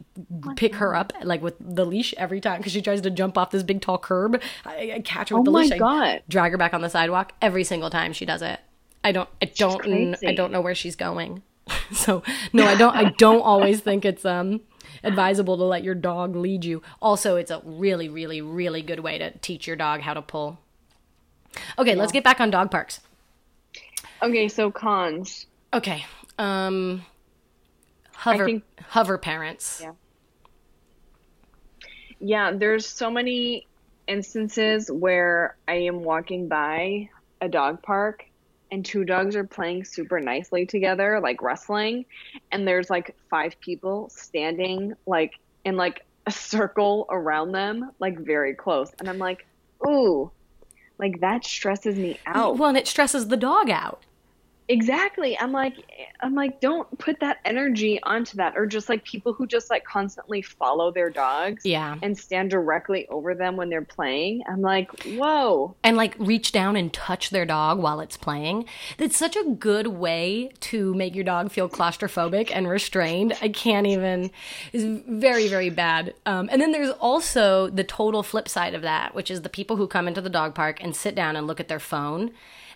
[0.56, 3.50] pick her up like with the leash every time because she tries to jump off
[3.50, 4.40] this big tall curb.
[4.64, 5.72] I, I catch her with Oh the leash.
[5.72, 8.60] I drag her back on the sidewalk every single time she does it.
[9.02, 9.28] I don't.
[9.40, 10.16] I don't.
[10.26, 11.42] I don't know where she's going.
[11.92, 12.94] so no, I don't.
[12.94, 14.60] I don't always think it's um
[15.02, 16.82] advisable to let your dog lead you.
[17.00, 20.58] Also, it's a really, really, really good way to teach your dog how to pull.
[21.78, 23.00] Okay, let's get back on dog parks.
[24.22, 25.46] Okay, so cons.
[25.72, 26.04] Okay.
[26.38, 27.04] Um
[28.14, 29.80] hover think- hover parents.
[29.82, 29.92] Yeah.
[32.20, 33.66] Yeah, there's so many
[34.06, 37.08] instances where I am walking by
[37.40, 38.26] a dog park
[38.70, 42.04] and two dogs are playing super nicely together, like wrestling,
[42.52, 45.32] and there's like five people standing like
[45.64, 48.92] in like a circle around them, like very close.
[48.98, 49.46] And I'm like,
[49.86, 50.30] ooh,
[51.00, 52.58] like that stresses me oh, out.
[52.58, 54.02] Well, and it stresses the dog out.
[54.70, 55.36] Exactly.
[55.36, 55.74] I'm like
[56.20, 59.84] I'm like don't put that energy onto that or just like people who just like
[59.84, 61.96] constantly follow their dogs Yeah.
[62.02, 64.44] and stand directly over them when they're playing.
[64.48, 68.64] I'm like, "Whoa." and like reach down and touch their dog while it's playing.
[68.96, 73.36] It's such a good way to make your dog feel claustrophobic and restrained.
[73.42, 74.30] I can't even.
[74.72, 76.14] It's very very bad.
[76.26, 79.74] Um, and then there's also the total flip side of that, which is the people
[79.76, 82.30] who come into the dog park and sit down and look at their phone.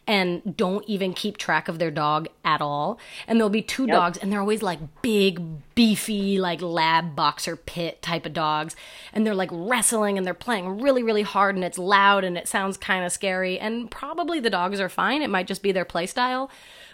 [0.07, 2.99] And don't even keep track of their dog at all.
[3.27, 3.95] And there'll be two yep.
[3.95, 5.41] dogs, and they're always like big,
[5.75, 8.77] beefy, like lab boxer pit type of dogs.
[9.13, 12.49] And they're like wrestling and they're playing really, really hard, and it's loud and it
[12.49, 13.59] sounds kind of scary.
[13.59, 15.23] And probably the dogs are fine.
[15.23, 16.51] It might just be their play style.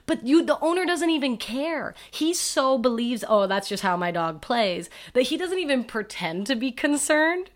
[0.07, 1.95] But you, the owner doesn't even care.
[2.11, 6.47] He so believes, oh, that's just how my dog plays, that he doesn't even pretend
[6.47, 7.51] to be concerned.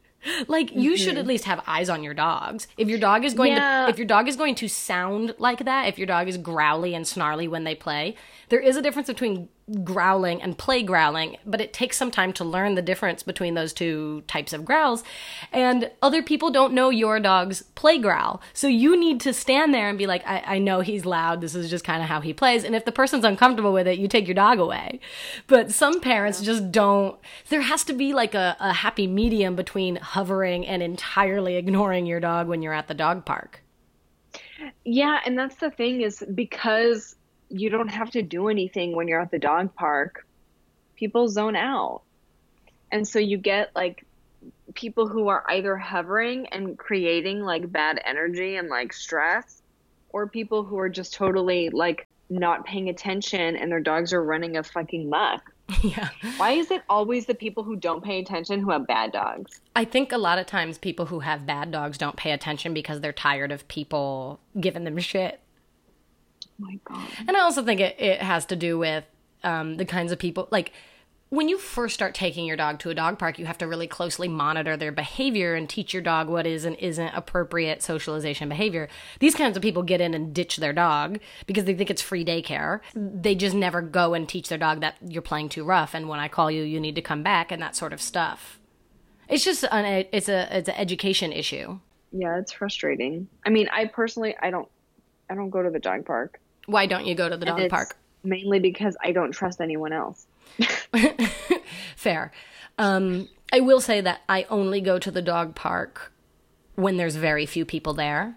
[0.48, 0.96] Like you mm-hmm.
[0.96, 2.66] should at least have eyes on your dogs.
[2.76, 3.84] If your dog is going yeah.
[3.84, 6.94] to if your dog is going to sound like that, if your dog is growly
[6.94, 8.16] and snarly when they play,
[8.48, 9.48] there is a difference between
[9.82, 13.72] growling and play growling, but it takes some time to learn the difference between those
[13.72, 15.02] two types of growls.
[15.52, 18.42] And other people don't know your dog's play growl.
[18.52, 21.40] So you need to stand there and be like, I, I know he's loud.
[21.40, 22.62] This is just kind of how he plays.
[22.62, 25.00] And if the person's uncomfortable with it, you take your dog away.
[25.46, 26.46] But some parents yeah.
[26.46, 27.18] just don't.
[27.48, 32.20] There has to be like a, a happy medium between hovering and entirely ignoring your
[32.20, 33.62] dog when you're at the dog park.
[34.84, 37.16] Yeah, and that's the thing is because
[37.54, 40.26] you don't have to do anything when you're at the dog park.
[40.96, 42.02] People zone out.
[42.90, 44.04] And so you get like
[44.74, 49.62] people who are either hovering and creating like bad energy and like stress,
[50.10, 54.56] or people who are just totally like not paying attention and their dogs are running
[54.56, 55.50] a fucking muck.
[55.82, 56.10] Yeah.
[56.36, 59.60] Why is it always the people who don't pay attention who have bad dogs?
[59.74, 63.00] I think a lot of times people who have bad dogs don't pay attention because
[63.00, 65.40] they're tired of people giving them shit
[66.58, 67.08] my god.
[67.26, 69.04] And I also think it, it has to do with
[69.42, 70.72] um, the kinds of people like
[71.34, 73.88] when you first start taking your dog to a dog park, you have to really
[73.88, 78.88] closely monitor their behavior and teach your dog what is and isn't appropriate socialization behavior.
[79.18, 82.24] These kinds of people get in and ditch their dog because they think it's free
[82.24, 82.80] daycare.
[82.94, 86.20] They just never go and teach their dog that you're playing too rough and when
[86.20, 88.60] I call you, you need to come back and that sort of stuff.
[89.28, 91.78] It's just an it's a it's an education issue.
[92.12, 93.26] Yeah, it's frustrating.
[93.44, 94.68] I mean, I personally I don't
[95.28, 96.38] I don't go to the dog park.
[96.66, 97.96] Why don't you go to the dog park?
[98.22, 100.26] Mainly because I don't trust anyone else.
[101.96, 102.32] Fair.
[102.78, 106.12] Um, I will say that I only go to the dog park
[106.74, 108.36] when there's very few people there.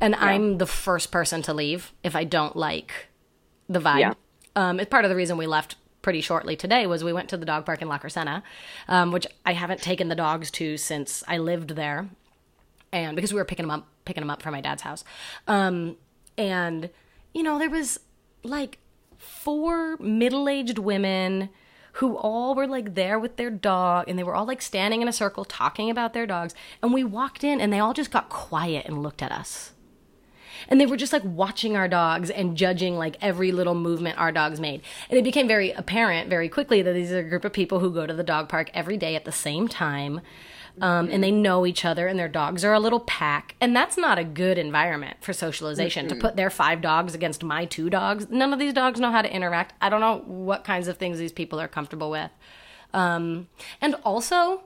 [0.00, 0.24] And yeah.
[0.24, 3.08] I'm the first person to leave if I don't like
[3.68, 4.00] the vibe.
[4.00, 4.14] Yeah.
[4.56, 7.36] Um, it's part of the reason we left pretty shortly today was we went to
[7.36, 8.42] the dog park in La Crescenta,
[8.88, 12.08] um, which I haven't taken the dogs to since I lived there,
[12.92, 15.04] and because we were picking them up, picking them up from my dad's house,
[15.46, 15.96] um,
[16.36, 16.90] and
[17.34, 17.98] you know, there was
[18.42, 18.78] like
[19.16, 21.48] four middle aged women
[21.96, 25.08] who all were like there with their dog and they were all like standing in
[25.08, 26.54] a circle talking about their dogs.
[26.82, 29.72] And we walked in and they all just got quiet and looked at us.
[30.68, 34.32] And they were just like watching our dogs and judging like every little movement our
[34.32, 34.80] dogs made.
[35.10, 37.92] And it became very apparent very quickly that these are a group of people who
[37.92, 40.20] go to the dog park every day at the same time
[40.80, 43.54] um, and they know each other and their dogs are a little pack.
[43.60, 46.16] And that's not a good environment for socialization mm-hmm.
[46.16, 48.28] to put their five dogs against my two dogs.
[48.30, 49.74] None of these dogs know how to interact.
[49.80, 52.30] I don't know what kinds of things these people are comfortable with.
[52.94, 53.48] Um,
[53.80, 54.64] and also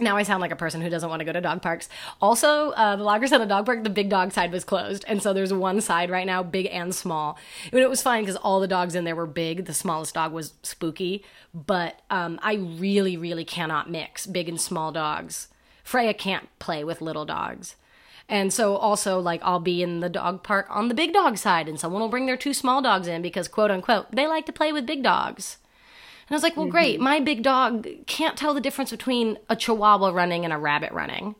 [0.00, 1.88] now I sound like a person who doesn't want to go to dog parks.
[2.20, 5.04] Also, uh, the La Crescenta Dog Park, the big dog side was closed.
[5.08, 7.38] And so there's one side right now, big and small.
[7.72, 9.64] And it was fine because all the dogs in there were big.
[9.64, 11.24] The smallest dog was spooky.
[11.52, 15.48] But um, I really, really cannot mix big and small dogs.
[15.82, 17.76] Freya can't play with little dogs.
[18.28, 21.68] And so also like I'll be in the dog park on the big dog side
[21.68, 24.52] and someone will bring their two small dogs in because quote unquote they like to
[24.52, 25.56] play with big dogs.
[26.28, 26.72] And I was like, well, mm-hmm.
[26.72, 27.00] great.
[27.00, 31.34] My big dog can't tell the difference between a chihuahua running and a rabbit running.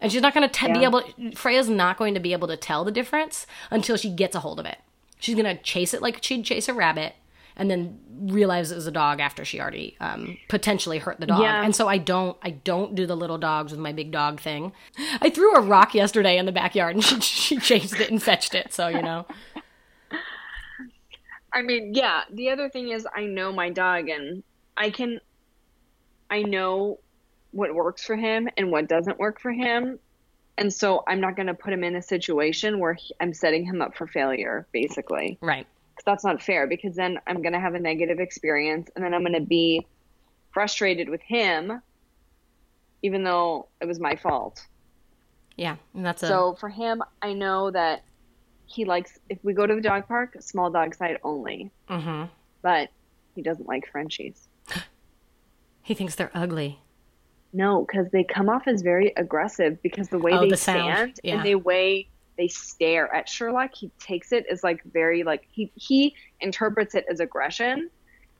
[0.00, 0.72] And she's not going to yeah.
[0.72, 1.02] be able,
[1.36, 4.58] Freya's not going to be able to tell the difference until she gets a hold
[4.58, 4.78] of it.
[5.20, 7.14] She's going to chase it like she'd chase a rabbit
[7.54, 11.42] and then realize it was a dog after she already um, potentially hurt the dog.
[11.42, 11.62] Yeah.
[11.62, 14.72] And so I don't I don't do the little dogs with my big dog thing.
[15.20, 18.54] I threw a rock yesterday in the backyard and she she chased it and fetched
[18.54, 18.72] it.
[18.72, 19.26] So you know.
[21.52, 22.22] I mean, yeah.
[22.30, 24.42] The other thing is, I know my dog, and
[24.76, 25.20] I can,
[26.30, 26.98] I know
[27.50, 29.98] what works for him and what doesn't work for him,
[30.56, 33.64] and so I'm not going to put him in a situation where he, I'm setting
[33.64, 35.38] him up for failure, basically.
[35.40, 35.66] Right.
[35.94, 36.66] Because that's not fair.
[36.66, 39.86] Because then I'm going to have a negative experience, and then I'm going to be
[40.52, 41.80] frustrated with him,
[43.02, 44.66] even though it was my fault.
[45.56, 46.28] Yeah, and that's a...
[46.28, 47.02] so for him.
[47.20, 48.04] I know that
[48.66, 51.70] he likes if we go to the dog park, small dog side only.
[51.88, 52.24] Mm-hmm.
[52.62, 52.90] But
[53.34, 54.48] he doesn't like Frenchies.
[55.82, 56.80] he thinks they're ugly.
[57.52, 61.20] No, because they come off as very aggressive because the way oh, they the stand
[61.22, 61.34] yeah.
[61.34, 65.70] and the way they stare at Sherlock, he takes it as like very like he
[65.74, 67.90] he interprets it as aggression,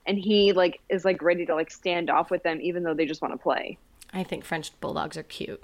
[0.06, 3.04] and he like is like ready to like stand off with them even though they
[3.04, 3.76] just want to play.
[4.14, 5.62] I think French bulldogs are cute.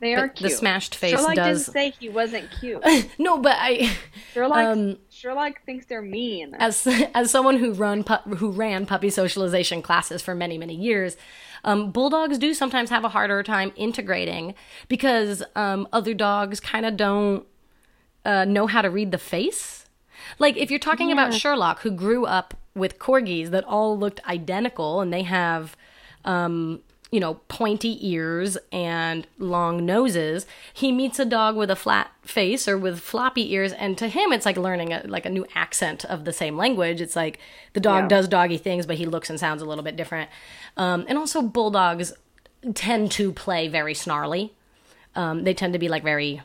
[0.00, 0.50] They are the, cute.
[0.50, 1.64] the smashed face Sherlock does.
[1.66, 2.82] didn't say he wasn't cute.
[3.18, 3.92] no, but I,
[4.32, 6.54] Sherlock, Um, Sherlock thinks they're mean.
[6.58, 11.16] as as someone who run pu- who ran puppy socialization classes for many many years,
[11.64, 14.54] um, bulldogs do sometimes have a harder time integrating
[14.88, 17.44] because um, other dogs kind of don't
[18.24, 19.86] uh, know how to read the face.
[20.38, 25.00] Like if you're talking about Sherlock, who grew up with corgis that all looked identical,
[25.00, 25.76] and they have
[26.24, 26.80] um,
[27.12, 30.44] you know, pointy ears and long noses.
[30.74, 34.32] He meets a dog with a flat face or with floppy ears, and to him,
[34.32, 37.00] it's like learning a, like a new accent of the same language.
[37.00, 37.38] It's like
[37.74, 38.08] the dog Yeah.
[38.08, 40.28] does doggy things, but he looks and sounds a little bit different.
[40.76, 42.12] Um, and also, bulldogs
[42.74, 44.52] tend to play very snarly.
[45.14, 46.42] Um, they tend to be like very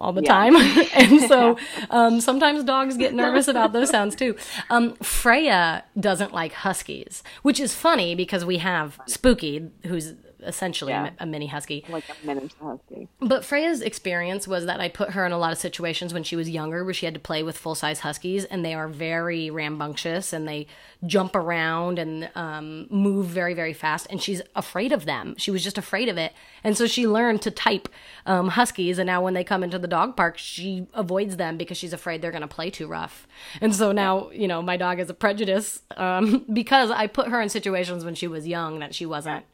[0.00, 0.28] all the Yeah.
[0.32, 0.56] time.
[0.94, 1.56] and so
[1.90, 4.36] um, sometimes dogs get nervous about those sounds too.
[4.70, 10.14] Um, Freya doesn't like huskies, which is funny because we have Spooky, who's
[10.46, 11.10] essentially a Yeah.
[11.18, 11.84] a mini husky.
[11.88, 13.08] like a miniature husky.
[13.20, 16.36] But Freya's experience was that I put her in a lot of situations when she
[16.36, 19.50] was younger where she had to play with full size huskies, and they are very
[19.50, 20.66] rambunctious and they
[21.06, 24.06] jump around and um, move very, very fast.
[24.10, 25.34] And she's afraid of them.
[25.36, 26.32] She was just afraid of it.
[26.62, 27.88] And so she learned to type
[28.26, 28.98] um, huskies.
[28.98, 32.22] And now when they come into the dog park, she avoids them because she's afraid
[32.22, 33.26] they're going to play too rough.
[33.60, 37.40] And so now, you know, my dog has a prejudice um, because I put her
[37.40, 39.44] in situations when she was young that she wasn't.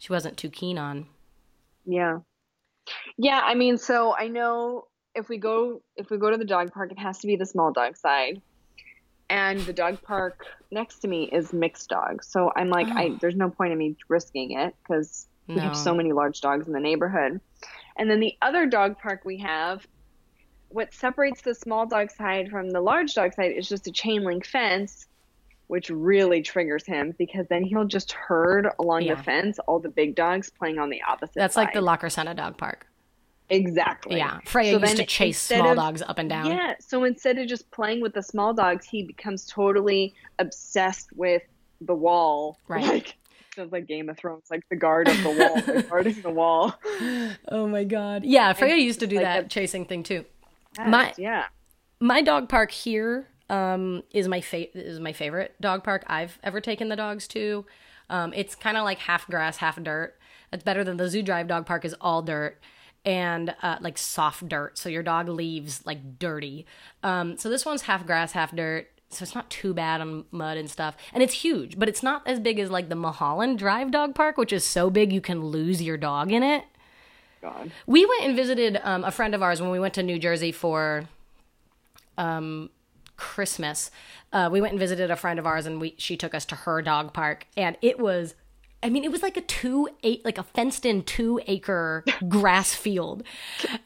[0.00, 1.06] She wasn't too keen on.
[1.84, 2.20] Yeah.
[3.18, 6.72] Yeah, I mean, so I know if we go if we go to the dog
[6.72, 8.40] park, it has to be the small dog side.
[9.28, 12.26] And the dog park next to me is mixed dogs.
[12.26, 13.18] So I'm like, I oh.
[13.20, 16.72] there's no point in me risking it because we have so many large dogs in
[16.72, 17.38] the neighborhood.
[17.96, 19.86] And then the other dog park we have,
[20.68, 24.24] what separates the small dog side from the large dog side is just a chain
[24.24, 25.06] link fence,
[25.70, 29.14] which really triggers him because then he'll just herd along Yeah.
[29.14, 31.84] the fence all the big dogs playing on the opposite That's like the side.
[31.84, 32.86] La Crescenta dog park.
[33.50, 34.16] Exactly.
[34.18, 36.46] Yeah, Freya So used to chase small of- dogs up and down.
[36.46, 36.74] Yeah.
[36.80, 41.42] So instead of just playing with the small dogs, he becomes totally obsessed with
[41.80, 42.58] the wall.
[42.68, 42.84] Right.
[42.84, 43.16] Like
[43.56, 46.74] sounds like Game of Thrones, like the guard of the wall, like guarding the wall.
[47.48, 48.24] Oh my god.
[48.24, 50.24] Yeah, Freya And used to do like that a- chasing thing too.
[50.78, 51.44] Yes, My- yeah.
[52.00, 56.60] My dog park here um, is my fa- is my favorite dog park I've ever
[56.60, 57.66] taken the dogs to.
[58.08, 60.16] Um, it's kind of like half grass, half dirt.
[60.52, 62.58] It's better than the Zoo Drive dog park is all dirt
[63.04, 66.66] and uh, like soft dirt, so your dog leaves like dirty.
[67.02, 68.88] Um, so this one's half grass, half dirt.
[69.12, 72.22] So it's not too bad on mud and stuff, and it's huge, but it's not
[72.28, 75.42] as big as like the Mulholland Drive dog park, which is so big you can
[75.42, 76.64] lose your dog in it.
[77.42, 77.72] God.
[77.86, 80.52] We went and visited um, a friend of ours when we went to New Jersey
[80.52, 81.08] for
[82.18, 82.70] um,
[83.20, 83.90] Christmas.
[84.32, 86.54] Uh, we went and visited a friend of ours, and we she took us to
[86.56, 88.34] her dog park, and it was.
[88.82, 92.74] I mean, it was like a two eight, like a fenced in two acre grass
[92.74, 93.22] field,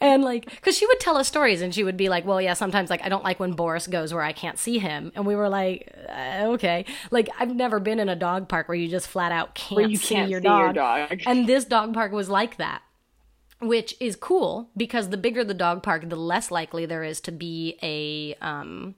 [0.01, 2.55] and like, because she would tell us stories, and she would be like, "Well, yeah,
[2.55, 5.35] sometimes like I don't like when Boris goes where I can't see him," and we
[5.35, 9.09] were like, uh, "Okay." Like I've never been in a dog park where you just
[9.09, 10.61] flat out can't, Where you see, can't your, see dog.
[10.63, 11.23] your dog.
[11.27, 12.83] and this dog park was like that
[13.61, 17.33] which is cool because the bigger the dog park, the less likely there is to
[17.33, 18.95] be a um,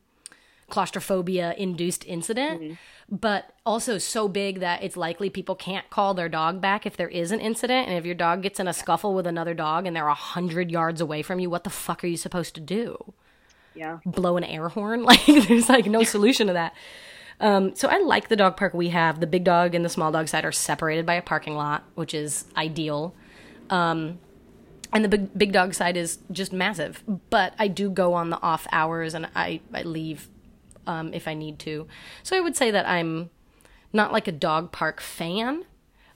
[0.68, 2.78] claustrophobia induced incident.
[3.08, 7.08] But also so big that it's likely people can't call their dog back if there
[7.08, 7.86] is an incident.
[7.88, 10.72] And if your dog gets in a scuffle with another dog and they're a hundred
[10.72, 13.14] yards away from you, what the fuck are you supposed to do?
[13.74, 13.98] Yeah.
[14.06, 15.02] blow an air horn.
[15.04, 16.74] Like there's like no solution to that.
[17.38, 19.20] Um, so I like the dog park we have.
[19.20, 22.14] The big dog and the small dog side are separated by a parking lot, which
[22.14, 23.14] is ideal.
[23.68, 24.18] Um,
[24.92, 27.04] and the big big dog side is just massive.
[27.30, 30.28] But I do go on the off hours and I I leave
[30.86, 31.86] um, if I need to.
[32.22, 33.30] So I would say that I'm
[33.92, 35.64] not like a dog park fan.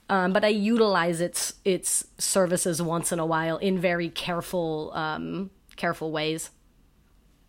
[0.09, 5.51] Um, but I utilize its its services once in a while in very careful um,
[5.77, 6.49] careful ways.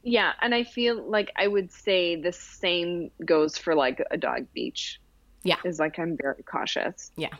[0.05, 4.47] Yeah, and I feel like I would say the same goes for like a dog
[4.55, 5.01] beach.
[5.43, 5.57] Yeah.
[5.65, 7.11] Is like I'm very cautious.
[7.17, 7.35] Yeah.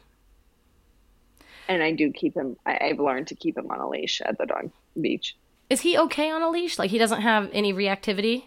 [1.69, 4.39] And I do keep him I, I've learned to keep him on a leash at
[4.39, 5.37] the dog beach.
[5.71, 6.81] Is he okay on a leash?
[6.81, 8.47] Like he doesn't have any reactivity?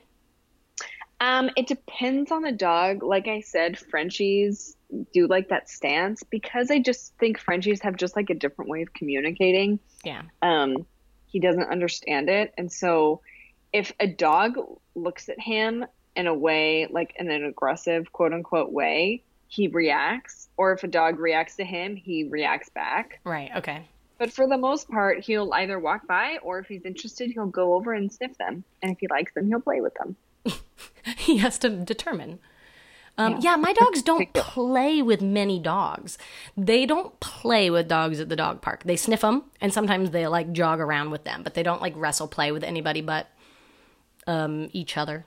[1.19, 3.03] Um, it depends on the dog.
[3.03, 4.75] Like I said, Frenchies
[5.13, 8.81] do like that stance because I just think Frenchies have just like a different way
[8.81, 9.79] of communicating.
[10.03, 10.23] Yeah.
[10.41, 10.85] Um,
[11.27, 12.53] he doesn't understand it.
[12.57, 13.21] And so
[13.73, 14.57] if a dog
[14.93, 15.85] looks at him
[16.15, 20.49] in a way, like in an aggressive, quote unquote, way, he reacts.
[20.57, 23.19] Or if a dog reacts to him, he reacts back.
[23.23, 23.51] Right.
[23.55, 23.87] Okay.
[24.17, 27.73] But for the most part, he'll either walk by or if he's interested, he'll go
[27.73, 28.63] over and sniff them.
[28.81, 30.15] And if he likes them, he'll play with them.
[31.17, 32.39] he has to determine.
[33.17, 33.55] Um, yeah.
[33.55, 36.17] my dogs don't play with many dogs.
[36.57, 38.83] They don't play with dogs at the dog park.
[38.83, 41.93] They sniff them, and sometimes they like jog around with them, but they don't like
[41.95, 43.27] wrestle play with anybody but
[44.27, 45.25] um, each other.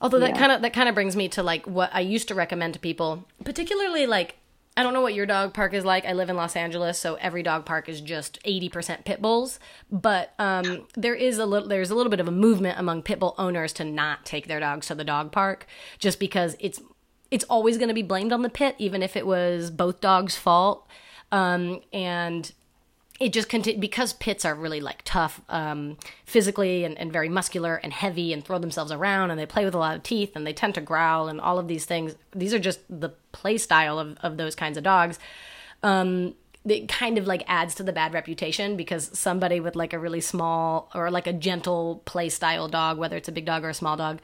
[0.00, 0.38] Although that Yeah.
[0.38, 2.80] kind of that kind of brings me to like what I used to recommend to
[2.80, 4.36] people, particularly like
[4.76, 6.04] I don't know what your dog park is like.
[6.04, 9.58] I live in Los Angeles, so every dog park is just 80% pit bulls,
[9.90, 13.18] but um, there is a little there's a little bit of a movement among pit
[13.18, 15.66] bull owners to not take their dogs to the dog park
[15.98, 16.80] just because it's
[17.30, 20.36] it's always going to be blamed on the pit even if it was both dogs'
[20.36, 20.86] fault.
[21.32, 22.52] Um, and
[23.18, 27.76] it just conti- because pits are really like tough um, physically and, and very muscular
[27.76, 30.46] and heavy and throw themselves around and they play with a lot of teeth and
[30.46, 33.98] they tend to growl and all of these things these are just the play style
[33.98, 35.18] of, of those kinds of dogs.
[35.82, 39.98] Um, it kind of like adds to the bad reputation because somebody with like a
[39.98, 43.68] really small or like a gentle play style dog whether it's a big dog or
[43.68, 44.20] a small dog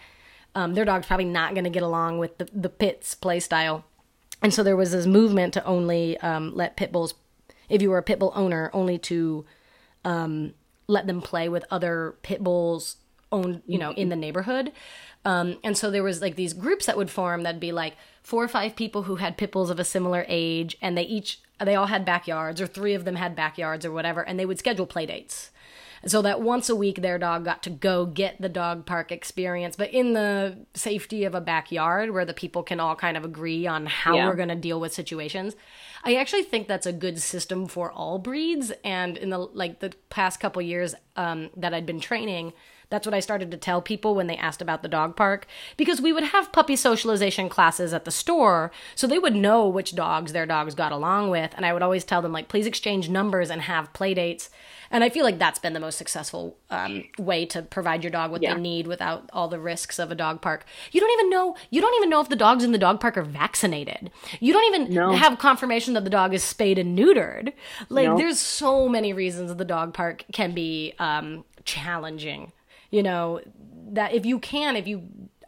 [0.54, 3.84] um, their dog's probably not going to get along with the, the pit's play style.
[4.42, 7.14] And so there was this movement to only um, let pit bulls,
[7.72, 9.44] if you were a pit bull owner, only to
[10.04, 10.54] um,
[10.86, 12.96] let them play with other pit bulls
[13.30, 14.70] owned, you know, in the neighborhood.
[15.24, 18.44] Um, and so there was like these groups that would form that'd be like four
[18.44, 21.74] or five people who had pit bulls of a similar age, and they each they
[21.76, 24.86] all had backyards, or three of them had backyards, or whatever, and they would schedule
[24.86, 25.50] play dates
[26.04, 29.76] so that once a week their dog got to go get the dog park experience
[29.76, 33.68] but in the safety of a backyard where the people can all kind of agree
[33.68, 34.26] on how Yeah.
[34.26, 35.54] we're going to deal with situations
[36.04, 39.92] i actually think that's a good system for all breeds and in the like the
[40.10, 42.52] past couple years um, that i'd been training
[42.90, 45.46] that's what I started to tell people when they asked about the dog park
[45.78, 49.94] because we would have puppy socialization classes at the store so they would know which
[49.94, 53.08] dogs their dogs got along with and I would always tell them like please exchange
[53.08, 54.50] numbers and have play dates
[54.90, 58.30] and I feel like that's been the most successful um, way to provide your dog
[58.30, 58.52] what Yeah.
[58.52, 60.66] they need without all the risks of a dog park.
[60.90, 63.16] You don't even know you don't even know if the dogs in the dog park
[63.16, 64.10] are vaccinated.
[64.38, 65.12] You don't even No.
[65.12, 67.54] have confirmation that the dog is spayed and neutered.
[67.88, 68.18] Like No.
[68.18, 72.52] there's so many reasons the dog park can be um, challenging.
[72.90, 73.40] You know
[73.88, 75.02] that if you can, if you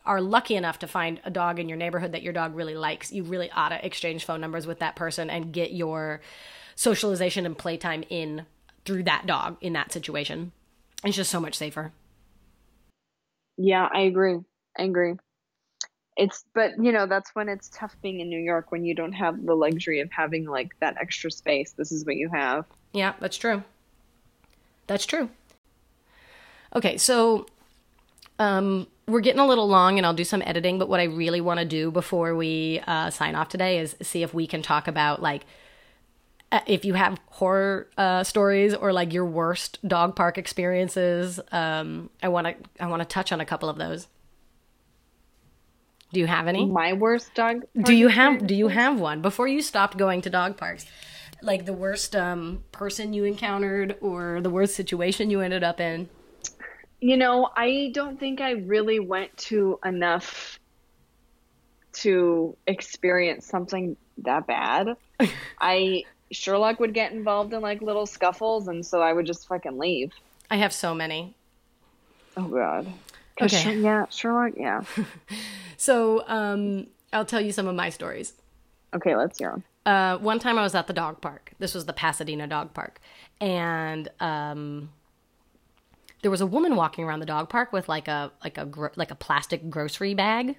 [0.05, 3.13] are lucky enough to find a dog in your neighborhood that your dog really likes,
[3.13, 6.21] you really ought to exchange phone numbers with that person and get your
[6.75, 8.45] socialization and playtime in
[8.85, 10.51] through that dog in that situation.
[11.05, 11.93] It's just so much safer.
[13.57, 14.39] Yeah, I agree.
[14.77, 15.15] I agree.
[16.17, 19.13] It's but you know that's when it's tough being in New York when you don't
[19.13, 21.73] have the luxury of having like that extra space.
[21.73, 22.67] This is what you have.
[22.93, 23.63] Yeah, that's true.
[24.87, 25.31] That's true.
[26.77, 27.47] Okay, so
[28.39, 30.79] um, we're getting a little long, and I'll do some editing.
[30.79, 34.23] But what I really want to do before we uh, sign off today is see
[34.23, 35.45] if we can talk about like
[36.51, 41.41] uh, if you have horror uh, stories or like your worst dog park experiences.
[41.53, 44.09] Um, I want to I want to touch on a couple of those.
[46.13, 46.65] Do you have any?
[46.65, 47.65] My worst dog.
[47.81, 50.87] Do you have do you have one before you stopped going to dog parks?
[51.43, 56.09] Like the worst um, person you encountered or the worst situation you ended up in?
[57.05, 60.59] You know, I don't think I really went to enough
[61.97, 64.97] to experience something that bad.
[65.61, 69.77] I Sherlock would get involved in like little scuffles, and so I would just fucking
[69.77, 70.13] leave.
[70.51, 71.35] I have so many.
[72.39, 72.91] Oh god.
[73.39, 73.81] Okay.
[73.81, 74.55] Yeah, Sherlock.
[74.57, 74.85] Yeah.
[75.77, 78.33] So um, I'll tell you some of my stories.
[78.95, 79.65] Okay, let's hear 'em.
[79.85, 81.53] Uh, one time I was at the dog park.
[81.59, 82.99] This was the Pasadena dog park,
[83.43, 84.89] and um,
[86.25, 88.89] there was a woman walking around the dog park with like a like a gro-
[88.97, 90.57] like a plastic grocery bag,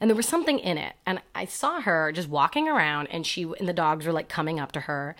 [0.00, 0.94] and there was something in it.
[1.04, 4.58] And I saw her just walking around, and she and the dogs were like coming
[4.58, 5.14] up to her,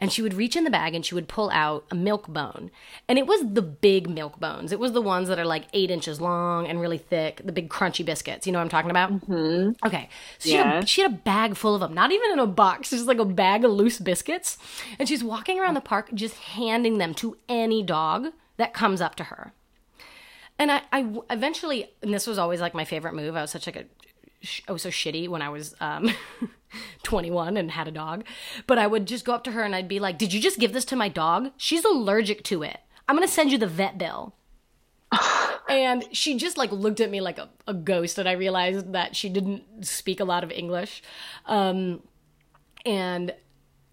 [0.00, 2.72] and she would reach in the bag and she would pull out a milk bone,
[3.06, 4.72] and it was the big milk bones.
[4.72, 7.68] It was the ones that are like eight inches long and really thick, the big
[7.68, 8.48] crunchy biscuits.
[8.48, 9.12] You know what I'm talking about?
[9.12, 9.86] Mm-hmm.
[9.86, 10.08] Okay,
[10.38, 12.48] so she, had a, she had a bag full of them, not even in a
[12.48, 14.58] box, just like a bag of loose biscuits,
[14.98, 19.14] and she's walking around the park just handing them to any dog that comes up
[19.16, 19.52] to her.
[20.58, 20.82] And I
[21.30, 23.34] eventually, and this was always like my favorite move.
[23.34, 23.84] I was such like a,
[24.68, 26.10] I was so shitty when I was um,
[27.02, 28.24] 21 and had a dog.
[28.66, 30.58] But I would just go up to her and I'd be like, "Did you just
[30.58, 31.52] give this to my dog?
[31.56, 32.78] She's allergic to it.
[33.08, 34.34] I'm gonna send you the vet bill."
[35.70, 39.16] and she just like looked at me like a, a ghost, and I realized that
[39.16, 41.02] she didn't speak a lot of English.
[41.46, 42.02] Um,
[42.84, 43.34] and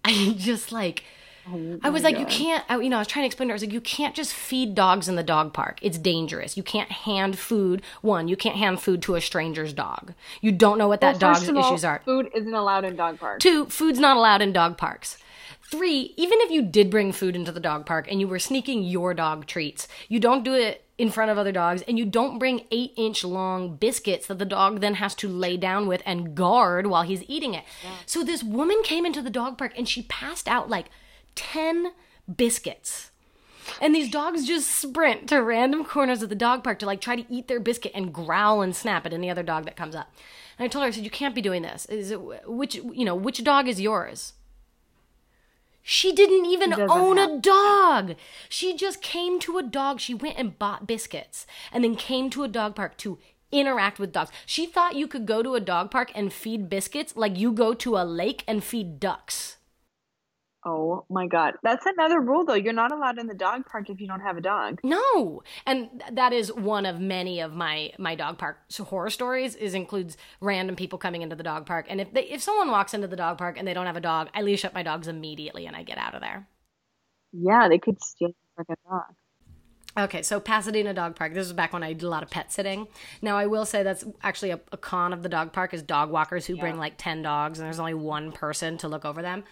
[0.04, 1.04] I just like.
[1.50, 3.52] Oh I was like, you can't, I, you know, I was trying to explain to
[3.52, 5.78] her, I was like, you can't just feed dogs in the dog park.
[5.82, 6.56] It's dangerous.
[6.56, 7.82] You can't hand food.
[8.02, 10.14] One, you can't hand food to a stranger's dog.
[10.40, 12.02] You don't know what that Well, dog's all, issues are.
[12.04, 13.42] Food isn't allowed in dog parks.
[13.42, 15.18] Two, food's not allowed in dog parks.
[15.70, 18.82] Three, even if you did bring food into the dog park and you were sneaking
[18.82, 22.40] your dog treats, you don't do it in front of other dogs, and you don't
[22.40, 26.34] bring eight inch long biscuits that the dog then has to lay down with and
[26.34, 27.64] guard while he's eating it.
[28.04, 30.86] So this woman came into the dog park and she passed out like
[31.38, 31.92] 10
[32.36, 33.12] biscuits.
[33.80, 37.14] And these dogs just sprint to random corners of the dog park to like try
[37.14, 40.10] to eat their biscuit and growl and snap at any other dog that comes up.
[40.58, 41.86] And I told her, I said, you can't be doing this.
[41.86, 44.32] Is it which you know which dog is yours?
[45.80, 48.16] She didn't even own have- a dog.
[48.48, 50.00] She just came to a dog.
[50.00, 53.18] She went and bought biscuits and then came to a dog park to
[53.52, 54.30] interact with dogs.
[54.44, 57.74] She thought you could go to a dog park and feed biscuits like you go
[57.74, 59.57] to a lake and feed ducks.
[60.64, 61.54] Oh my god.
[61.62, 62.54] That's another rule though.
[62.54, 64.80] You're not allowed in the dog park if you don't have a dog.
[64.82, 69.54] No, and that is one of many of my my dog park horror stories.
[69.54, 72.92] Is includes random people coming into the dog park, and if they if someone walks
[72.92, 75.06] into the dog park and they don't have a dog, I leash up my dogs
[75.06, 76.48] immediately and I get out of there.
[77.32, 79.14] Yeah, they could steal your freaking dog.
[79.96, 81.34] Okay, so Pasadena Dog Park.
[81.34, 82.86] This was back when I did a lot of pet sitting.
[83.20, 86.10] Now I will say that's actually a, a con of the dog park is dog
[86.10, 89.44] walkers who bring like ten dogs and there's only one person to look over them.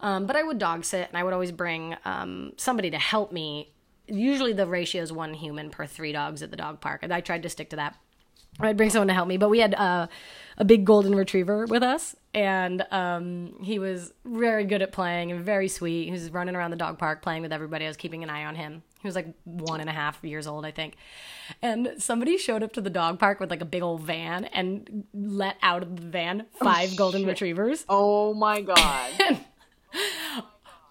[0.00, 3.32] Um, but I would dog sit and I would always bring um, somebody to help
[3.32, 3.72] me.
[4.06, 7.20] Usually the ratio is one human per three dogs at the dog park, and I
[7.20, 7.96] tried to stick to that.
[8.60, 10.08] I'd bring someone to help me, but we had uh,
[10.56, 15.44] a big golden retriever with us, and um, he was very good at playing and
[15.44, 16.06] very sweet.
[16.06, 17.84] He was running around the dog park playing with everybody.
[17.84, 18.82] I was keeping an eye on him.
[19.00, 20.96] He was like one and a half years old, I think.
[21.62, 25.04] And somebody showed up to the dog park with like a big old van and
[25.14, 27.84] let out of the van five golden retrievers.
[27.88, 29.12] Oh my god.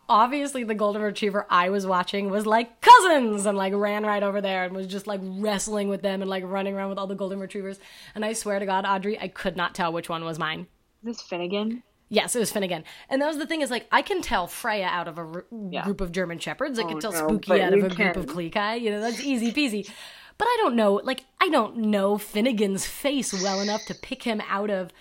[0.09, 4.39] Obviously, the golden retriever I was watching was like cousins and like ran right over
[4.39, 7.15] there and was just like wrestling with them and like running around with all the
[7.15, 7.77] golden retrievers.
[8.15, 10.67] And I swear to God, Audrey, I could not tell which one was mine.
[11.03, 11.83] This Finnegan?
[12.07, 12.85] Yes, it was Finnegan.
[13.09, 15.45] And that was the thing is like I can tell Freya out of a r-
[15.69, 15.83] Yeah.
[15.83, 16.79] group of German shepherds.
[16.79, 18.75] I can Oh, tell no, Spooky out of a group of Klee Kai.
[18.75, 19.89] You know, that's easy peasy.
[20.37, 24.41] But I don't know, like I don't know Finnegan's face well enough to pick him
[24.47, 24.91] out of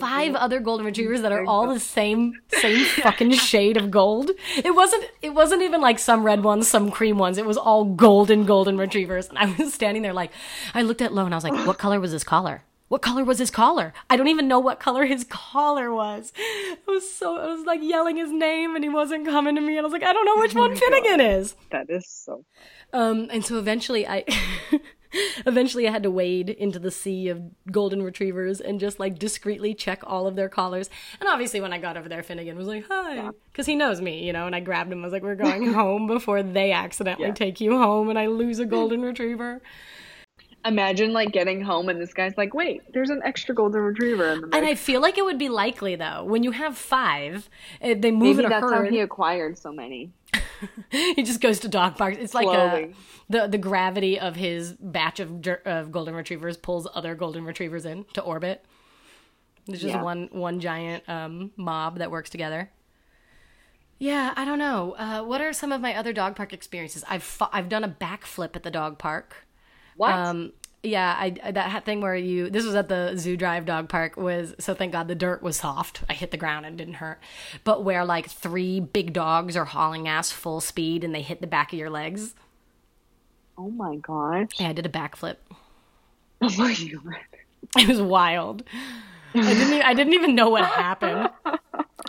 [0.00, 4.30] five other golden retrievers that are all the same same fucking shade of gold.
[4.56, 7.38] It wasn't it wasn't even like some red ones, some cream ones.
[7.38, 9.28] It was all golden golden retrievers.
[9.28, 10.30] And I was standing there like
[10.74, 13.24] I looked at Lo and I was like, "What color was his collar?" What color
[13.24, 13.94] was his collar?
[14.10, 16.30] I don't even know what color his collar was.
[16.38, 19.78] I was so I was like yelling his name and he wasn't coming to me
[19.78, 21.56] and I was like, I don't know which one Finnegan is.
[21.70, 22.44] That is so
[22.92, 24.24] Um, and so eventually I
[25.46, 29.74] eventually I had to wade into the sea of golden retrievers and just like discreetly
[29.74, 30.88] check all of their collars.
[31.20, 33.30] And obviously when I got over there, Finnegan was like, hi.
[33.50, 35.00] Because he knows me, you know, and I grabbed him.
[35.00, 37.34] I was like, we're going home before they accidentally Yeah.
[37.34, 39.60] take you home and I lose a golden retriever.
[40.64, 44.40] Imagine like getting home and this guy's like, wait, there's an extra golden retriever in
[44.42, 44.56] the mix.
[44.56, 47.48] And I feel like it would be likely though, when you have five,
[47.80, 48.92] eh, they move Maybe in a that's how herd.
[48.92, 50.12] he acquired so many.
[50.90, 52.18] he just goes to dog parks.
[52.20, 52.90] It's like a,
[53.28, 58.04] the the gravity of his batch of of golden retrievers pulls other golden retrievers in
[58.14, 58.64] to orbit.
[59.66, 60.02] There's just Yeah.
[60.02, 62.70] one one giant um, mob that works together.
[63.98, 64.92] Yeah, I don't know.
[64.98, 67.04] Uh, what are some of my other dog park experiences?
[67.08, 69.46] I've fu- I've done a backflip at the dog park.
[69.96, 70.12] What?
[70.12, 74.16] Um, yeah, I that thing where you this was at the Zoo Drive Dog Park
[74.16, 76.02] was so thank God the dirt was soft.
[76.08, 77.20] I hit the ground and didn't hurt.
[77.62, 81.46] But where like three big dogs are hauling ass full speed and they hit the
[81.46, 82.34] back of your legs.
[83.56, 84.48] oh my gosh.
[84.58, 85.36] Yeah, I did a backflip.
[86.44, 87.14] Oh my god.
[87.78, 88.64] It was wild.
[89.32, 91.30] I didn't even, I didn't even know what happened.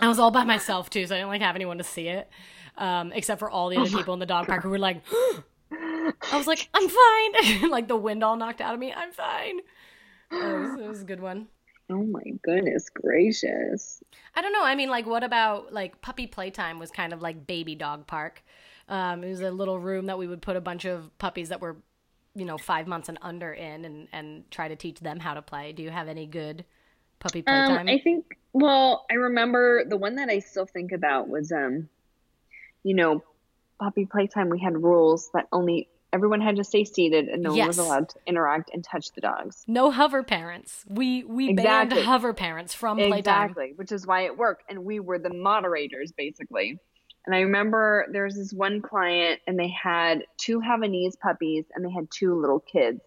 [0.00, 2.28] I was all by myself too, so I didn't like have anyone to see it.
[2.76, 5.02] Um, except for all the other people in the dog park who were like
[6.32, 7.70] I was like, I'm fine.
[7.70, 8.92] like the wind all knocked out of me.
[8.92, 9.60] I'm fine.
[10.30, 11.48] It was, it was a good one.
[11.90, 14.02] Oh my goodness gracious.
[14.34, 14.64] I don't know.
[14.64, 18.42] I mean, like, what about like puppy playtime was kind of like baby dog park.
[18.88, 21.60] Um, it was a little room that we would put a bunch of puppies that
[21.60, 21.76] were,
[22.34, 25.42] you know, five months and under in, and and try to teach them how to
[25.42, 25.72] play.
[25.72, 26.64] Do you have any good
[27.18, 27.80] puppy playtime?
[27.80, 28.24] Um, I think.
[28.52, 31.88] Well, I remember the one that I still think about was, um,
[32.82, 33.22] you know,
[33.80, 34.48] puppy playtime.
[34.48, 38.08] We had rules that only everyone had to stay seated and no one was allowed
[38.08, 39.64] to interact and touch the dogs.
[39.66, 40.84] no hover parents.
[40.88, 41.96] We we Exactly.
[41.96, 43.18] banned hover parents from playtime.
[43.18, 46.78] Exactly, which is why it worked, and we were the moderators basically.
[47.26, 51.82] And I remember there was this one client, and they had two Havanese puppies, and
[51.84, 53.00] they had two little kids.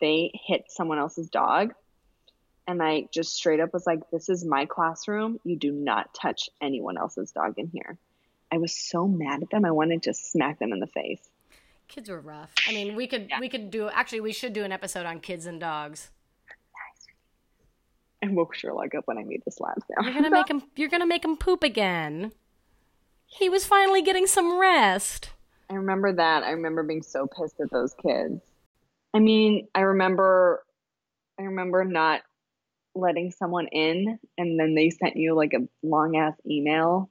[0.00, 1.74] They hit someone else's dog,
[2.68, 5.40] and I just straight up was like, "This is my classroom.
[5.44, 7.98] You do not touch anyone else's dog in here."
[8.52, 9.64] I was so mad at them.
[9.64, 11.20] I wanted to smack them in the face.
[11.88, 12.52] Kids were rough.
[12.68, 15.46] I mean, we could we could do actually we should do an episode on kids
[15.46, 16.10] and dogs.
[18.22, 20.04] I woke Sherlock up when I made the slab sound.
[20.04, 20.62] You're gonna make him.
[20.76, 22.32] You're gonna make him poop again.
[23.26, 25.30] He was finally getting some rest.
[25.70, 26.42] I remember that.
[26.42, 28.40] I remember being so pissed at those kids.
[29.14, 30.64] I mean, I remember,
[31.38, 32.22] I remember not
[32.94, 37.08] letting someone in, and then they sent you like a long ass email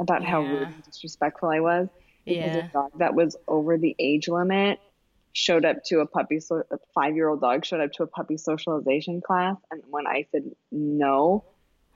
[0.00, 0.48] about how Yeah.
[0.50, 1.88] rude and disrespectful I was
[2.24, 2.64] because Yeah.
[2.66, 4.80] a dog that was over the age limit
[5.32, 8.06] showed up to a puppy, so a five year old dog showed up to a
[8.06, 11.44] puppy socialization class, and when I said no,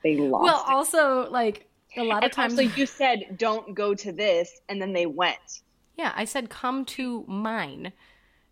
[0.04, 0.44] they lost.
[0.44, 0.72] Well, it.
[0.72, 2.58] also like a lot of and times.
[2.58, 5.62] also you said don't go to this, and then they went.
[5.96, 7.92] yeah, I said come to mine.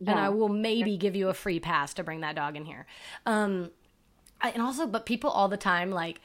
[0.07, 2.87] and I will maybe give you a free pass to bring that dog in here.
[3.27, 3.71] Um,
[4.41, 6.21] I, and also, but people all the time like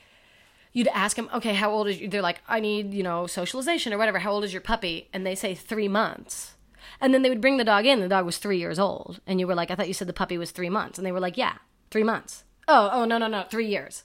[0.75, 2.09] you'd ask them, okay, how old is you?
[2.09, 4.19] They're like, I need you know socialization or whatever.
[4.19, 5.09] How old is your puppy?
[5.13, 6.55] And they say three months.
[7.01, 8.01] And then they would bring the dog in.
[8.01, 10.13] The dog was three years old, and you were like, I thought you said the
[10.13, 11.53] puppy was three months, and they were like, Yeah,
[11.89, 12.43] three months.
[12.67, 14.03] Oh, oh no, no, no, three years.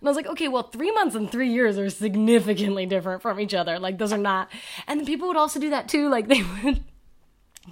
[0.00, 3.40] And I was like, okay, well, three months and three years are significantly different from
[3.40, 3.80] each other.
[3.80, 4.48] Like, those are not.
[4.86, 6.08] And people would also do that too.
[6.08, 6.84] Like, they would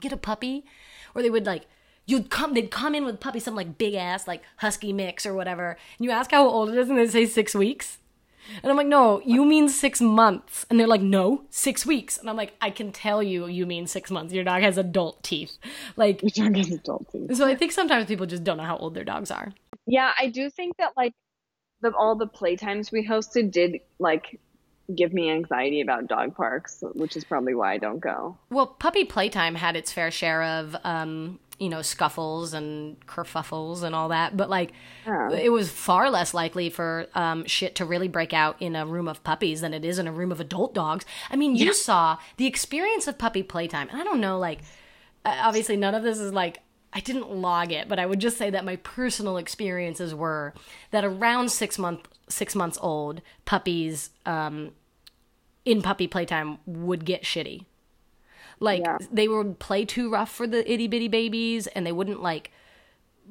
[0.00, 0.64] get a puppy,
[1.14, 1.66] or they would like
[2.04, 5.34] you'd come they'd come in with puppy, some like big ass like husky mix or
[5.34, 7.98] whatever, and you ask how old it is, and they say six weeks.
[8.62, 10.66] And I'm like, no, you mean six months.
[10.70, 12.18] And they're like, no, six weeks.
[12.18, 14.32] And I'm like, I can tell you, you mean six months.
[14.32, 15.56] Your dog has adult teeth.
[15.96, 17.28] Like, Your dog is adult too.
[17.34, 19.52] so I think sometimes people just don't know how old their dogs are.
[19.86, 21.14] Yeah, I do think that like
[21.80, 24.40] the all the playtimes we hosted did like
[24.94, 28.36] give me anxiety about dog parks, which is probably why I don't go.
[28.50, 33.94] Well, puppy playtime had its fair share of, um, you know, scuffles and kerfuffles and
[33.94, 34.72] all that, but like,
[35.06, 35.30] Yeah.
[35.30, 39.08] it was far less likely for um, shit to really break out in a room
[39.08, 41.06] of puppies than it is in a room of adult dogs.
[41.30, 44.60] I mean, you saw the experience of puppy playtime, and I don't know, like,
[45.24, 46.58] uh, obviously, none of this is like.
[46.92, 50.54] I didn't log it, but I would just say that my personal experiences were
[50.92, 54.70] that around six month six months old, puppies um,
[55.66, 57.66] in puppy playtime would get shitty.
[58.60, 58.98] Like Yeah.
[59.12, 62.50] they would play too rough for the itty bitty babies, and they wouldn't like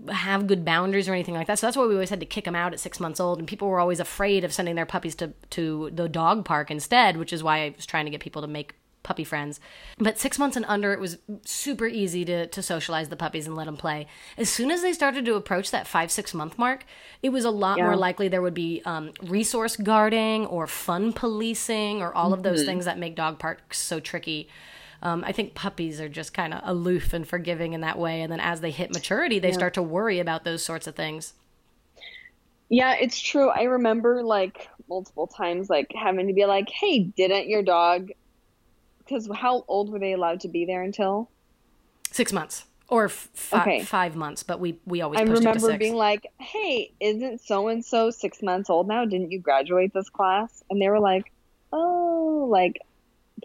[0.09, 1.57] have good boundaries or anything like that.
[1.57, 3.47] So that's why we always had to kick them out at six months old, and
[3.47, 7.31] people were always afraid of sending their puppies to to the dog park instead, which
[7.31, 9.59] is why I was trying to get people to make puppy friends.
[9.99, 13.55] But six months and under, it was super easy to to socialize the puppies and
[13.55, 14.07] let them play.
[14.37, 16.85] As soon as they started to approach that five six month mark,
[17.23, 17.85] it was a lot Yeah.
[17.85, 22.65] more likely there would be um, resource guarding or fun policing or all of those
[22.65, 24.49] things that make dog parks so tricky.
[25.05, 28.31] Um, I think puppies are just kind of aloof and forgiving in that way, and
[28.31, 31.33] then as they hit maturity, they start to worry about those sorts of things.
[32.69, 33.49] Yeah, it's true.
[33.49, 38.09] I remember like multiple times like having to be like, "Hey, didn't your dog
[38.99, 41.31] because how old were they allowed to be there until?"
[42.11, 43.83] Six months or f- Okay.
[43.83, 45.79] five months, but we we always I pushed it to remember six.
[45.79, 49.05] being like, "Hey, isn't so and so 6 months old now?
[49.05, 51.31] Didn't you graduate this class?" And they were like,
[51.71, 52.77] "Oh, like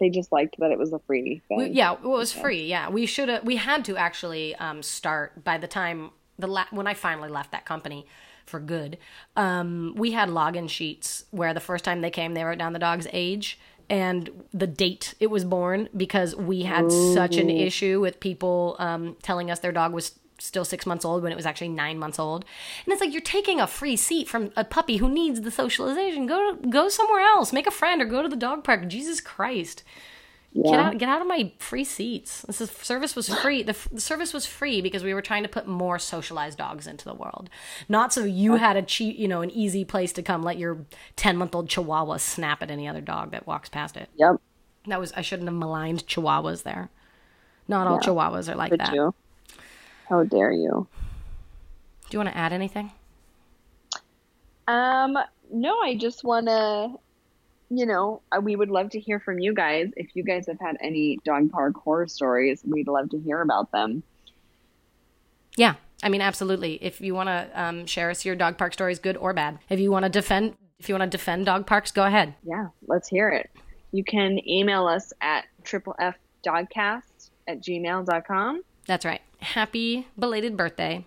[0.01, 2.65] they just liked that it was a free thing." We- yeah, well, it was free.
[2.67, 3.45] Yeah, we should have.
[3.45, 7.51] We had to actually um, start by the time the la- when I finally left
[7.53, 8.05] that company
[8.45, 8.97] for good.
[9.37, 12.79] Um, we had login sheets where the first time they came, they wrote down the
[12.79, 13.57] dog's age
[13.89, 19.15] and the date it was born because we had such an issue with people um,
[19.21, 22.19] telling us their dog was still six months old when it was actually nine months
[22.19, 22.45] old.
[22.85, 26.25] And it's like you're taking a free seat from a puppy who needs the socialization.
[26.25, 28.87] Go go somewhere else, make a friend, or go to the dog park.
[28.87, 29.83] Jesus Christ.
[30.53, 30.97] Get out!
[30.97, 32.41] Get out of my free seats.
[32.41, 33.63] This is, service was free.
[33.63, 37.05] The, the service was free because we were trying to put more socialized dogs into
[37.05, 37.49] the world,
[37.87, 40.79] not so you had a cheap, you know, an easy place to come let your
[41.15, 44.09] ten month old Chihuahua snap at any other dog that walks past it.
[44.17, 44.41] Yep.
[44.87, 46.89] That was I shouldn't have maligned Chihuahuas there.
[47.69, 48.09] Not all Yeah.
[48.09, 48.93] Chihuahuas are like Did that.
[48.93, 49.13] you?
[50.11, 50.87] How dare you?
[52.09, 52.91] Do you want to add anything?
[54.67, 55.17] Um,
[55.49, 56.99] no, I just want to,
[57.69, 59.89] you know, uh, we would love to hear from you guys.
[59.95, 63.71] If you guys have had any dog park horror stories, we'd love to hear about
[63.71, 64.03] them.
[65.55, 66.73] Yeah, I mean, absolutely.
[66.83, 69.59] If you want to um, share us your dog park stories, good or bad.
[69.69, 72.35] If you want to defend, if you want to defend dog parks, go ahead.
[72.43, 73.49] Yeah, let's hear it.
[73.93, 78.63] You can email us at triple F dogcast at gmail.com.
[78.87, 79.21] That's right.
[79.41, 81.05] Happy belated birthday.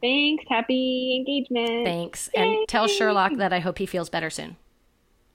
[0.00, 0.44] Thanks.
[0.48, 1.84] Happy engagement.
[1.84, 2.28] Thanks.
[2.34, 4.56] And tell Sherlock that I hope he feels better soon.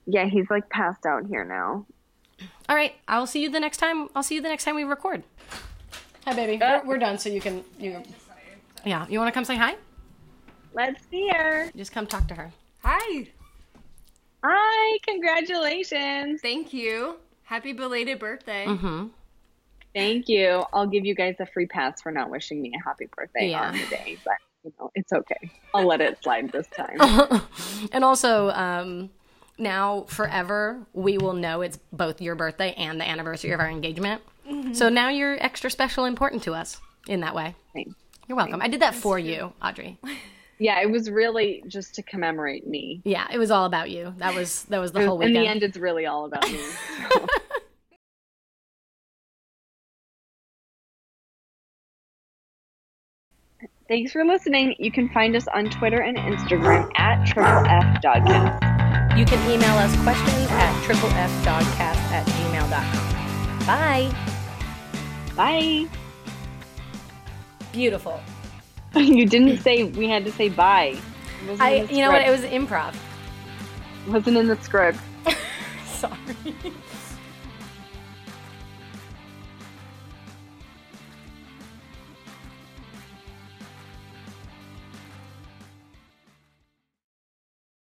[0.06, 1.86] Yeah, he's like passed out here now.
[2.68, 2.94] All right.
[3.06, 4.08] I'll see you the next time.
[4.14, 5.22] I'll see you the next time we record.
[6.26, 6.58] Hi, baby.
[6.58, 7.62] We're, we're done, so you can.
[7.78, 8.02] You,
[8.86, 9.06] yeah.
[9.08, 9.76] You want to come say hi?
[10.72, 11.70] Let's see her.
[11.76, 12.50] Just come talk to her.
[12.82, 13.28] Hi.
[14.42, 16.40] Hi, congratulations.
[16.40, 17.16] Thank you.
[17.42, 18.66] Happy belated birthday.
[18.66, 19.08] Mm-hmm.
[19.94, 20.64] Thank you.
[20.72, 23.68] I'll give you guys a free pass for not wishing me a happy birthday Yeah.
[23.68, 24.34] on the day, but
[24.64, 25.50] you know, it's okay.
[25.74, 27.42] I'll let it slide this time.
[27.92, 29.10] and also, um,
[29.58, 34.22] now forever, we will know it's both your birthday and the anniversary of our engagement.
[34.72, 36.78] So now you're extra special important to us
[37.08, 37.54] in that way.
[37.72, 37.94] Thanks.
[38.28, 38.60] You're welcome.
[38.60, 39.98] I did that for you, Audrey.
[40.58, 43.00] Yeah, it was really just to commemorate me.
[43.04, 44.14] Yeah, it was all about you.
[44.18, 45.36] That was that was the whole weekend.
[45.36, 46.58] in the end, it's really all about me.
[47.10, 47.26] so.
[53.86, 54.74] Thanks for listening.
[54.78, 59.18] You can find us on Twitter and Instagram at triple F Dogcast.
[59.18, 63.66] You can email us questions at triplefdogcast at gmail.com.
[63.66, 64.10] Bye.
[65.36, 65.86] Bye.
[67.72, 68.20] Beautiful.
[68.96, 70.96] you didn't say we had to say bye.
[71.60, 72.22] I you know what?
[72.26, 72.94] It was improv.
[74.08, 74.98] wasn't in the script.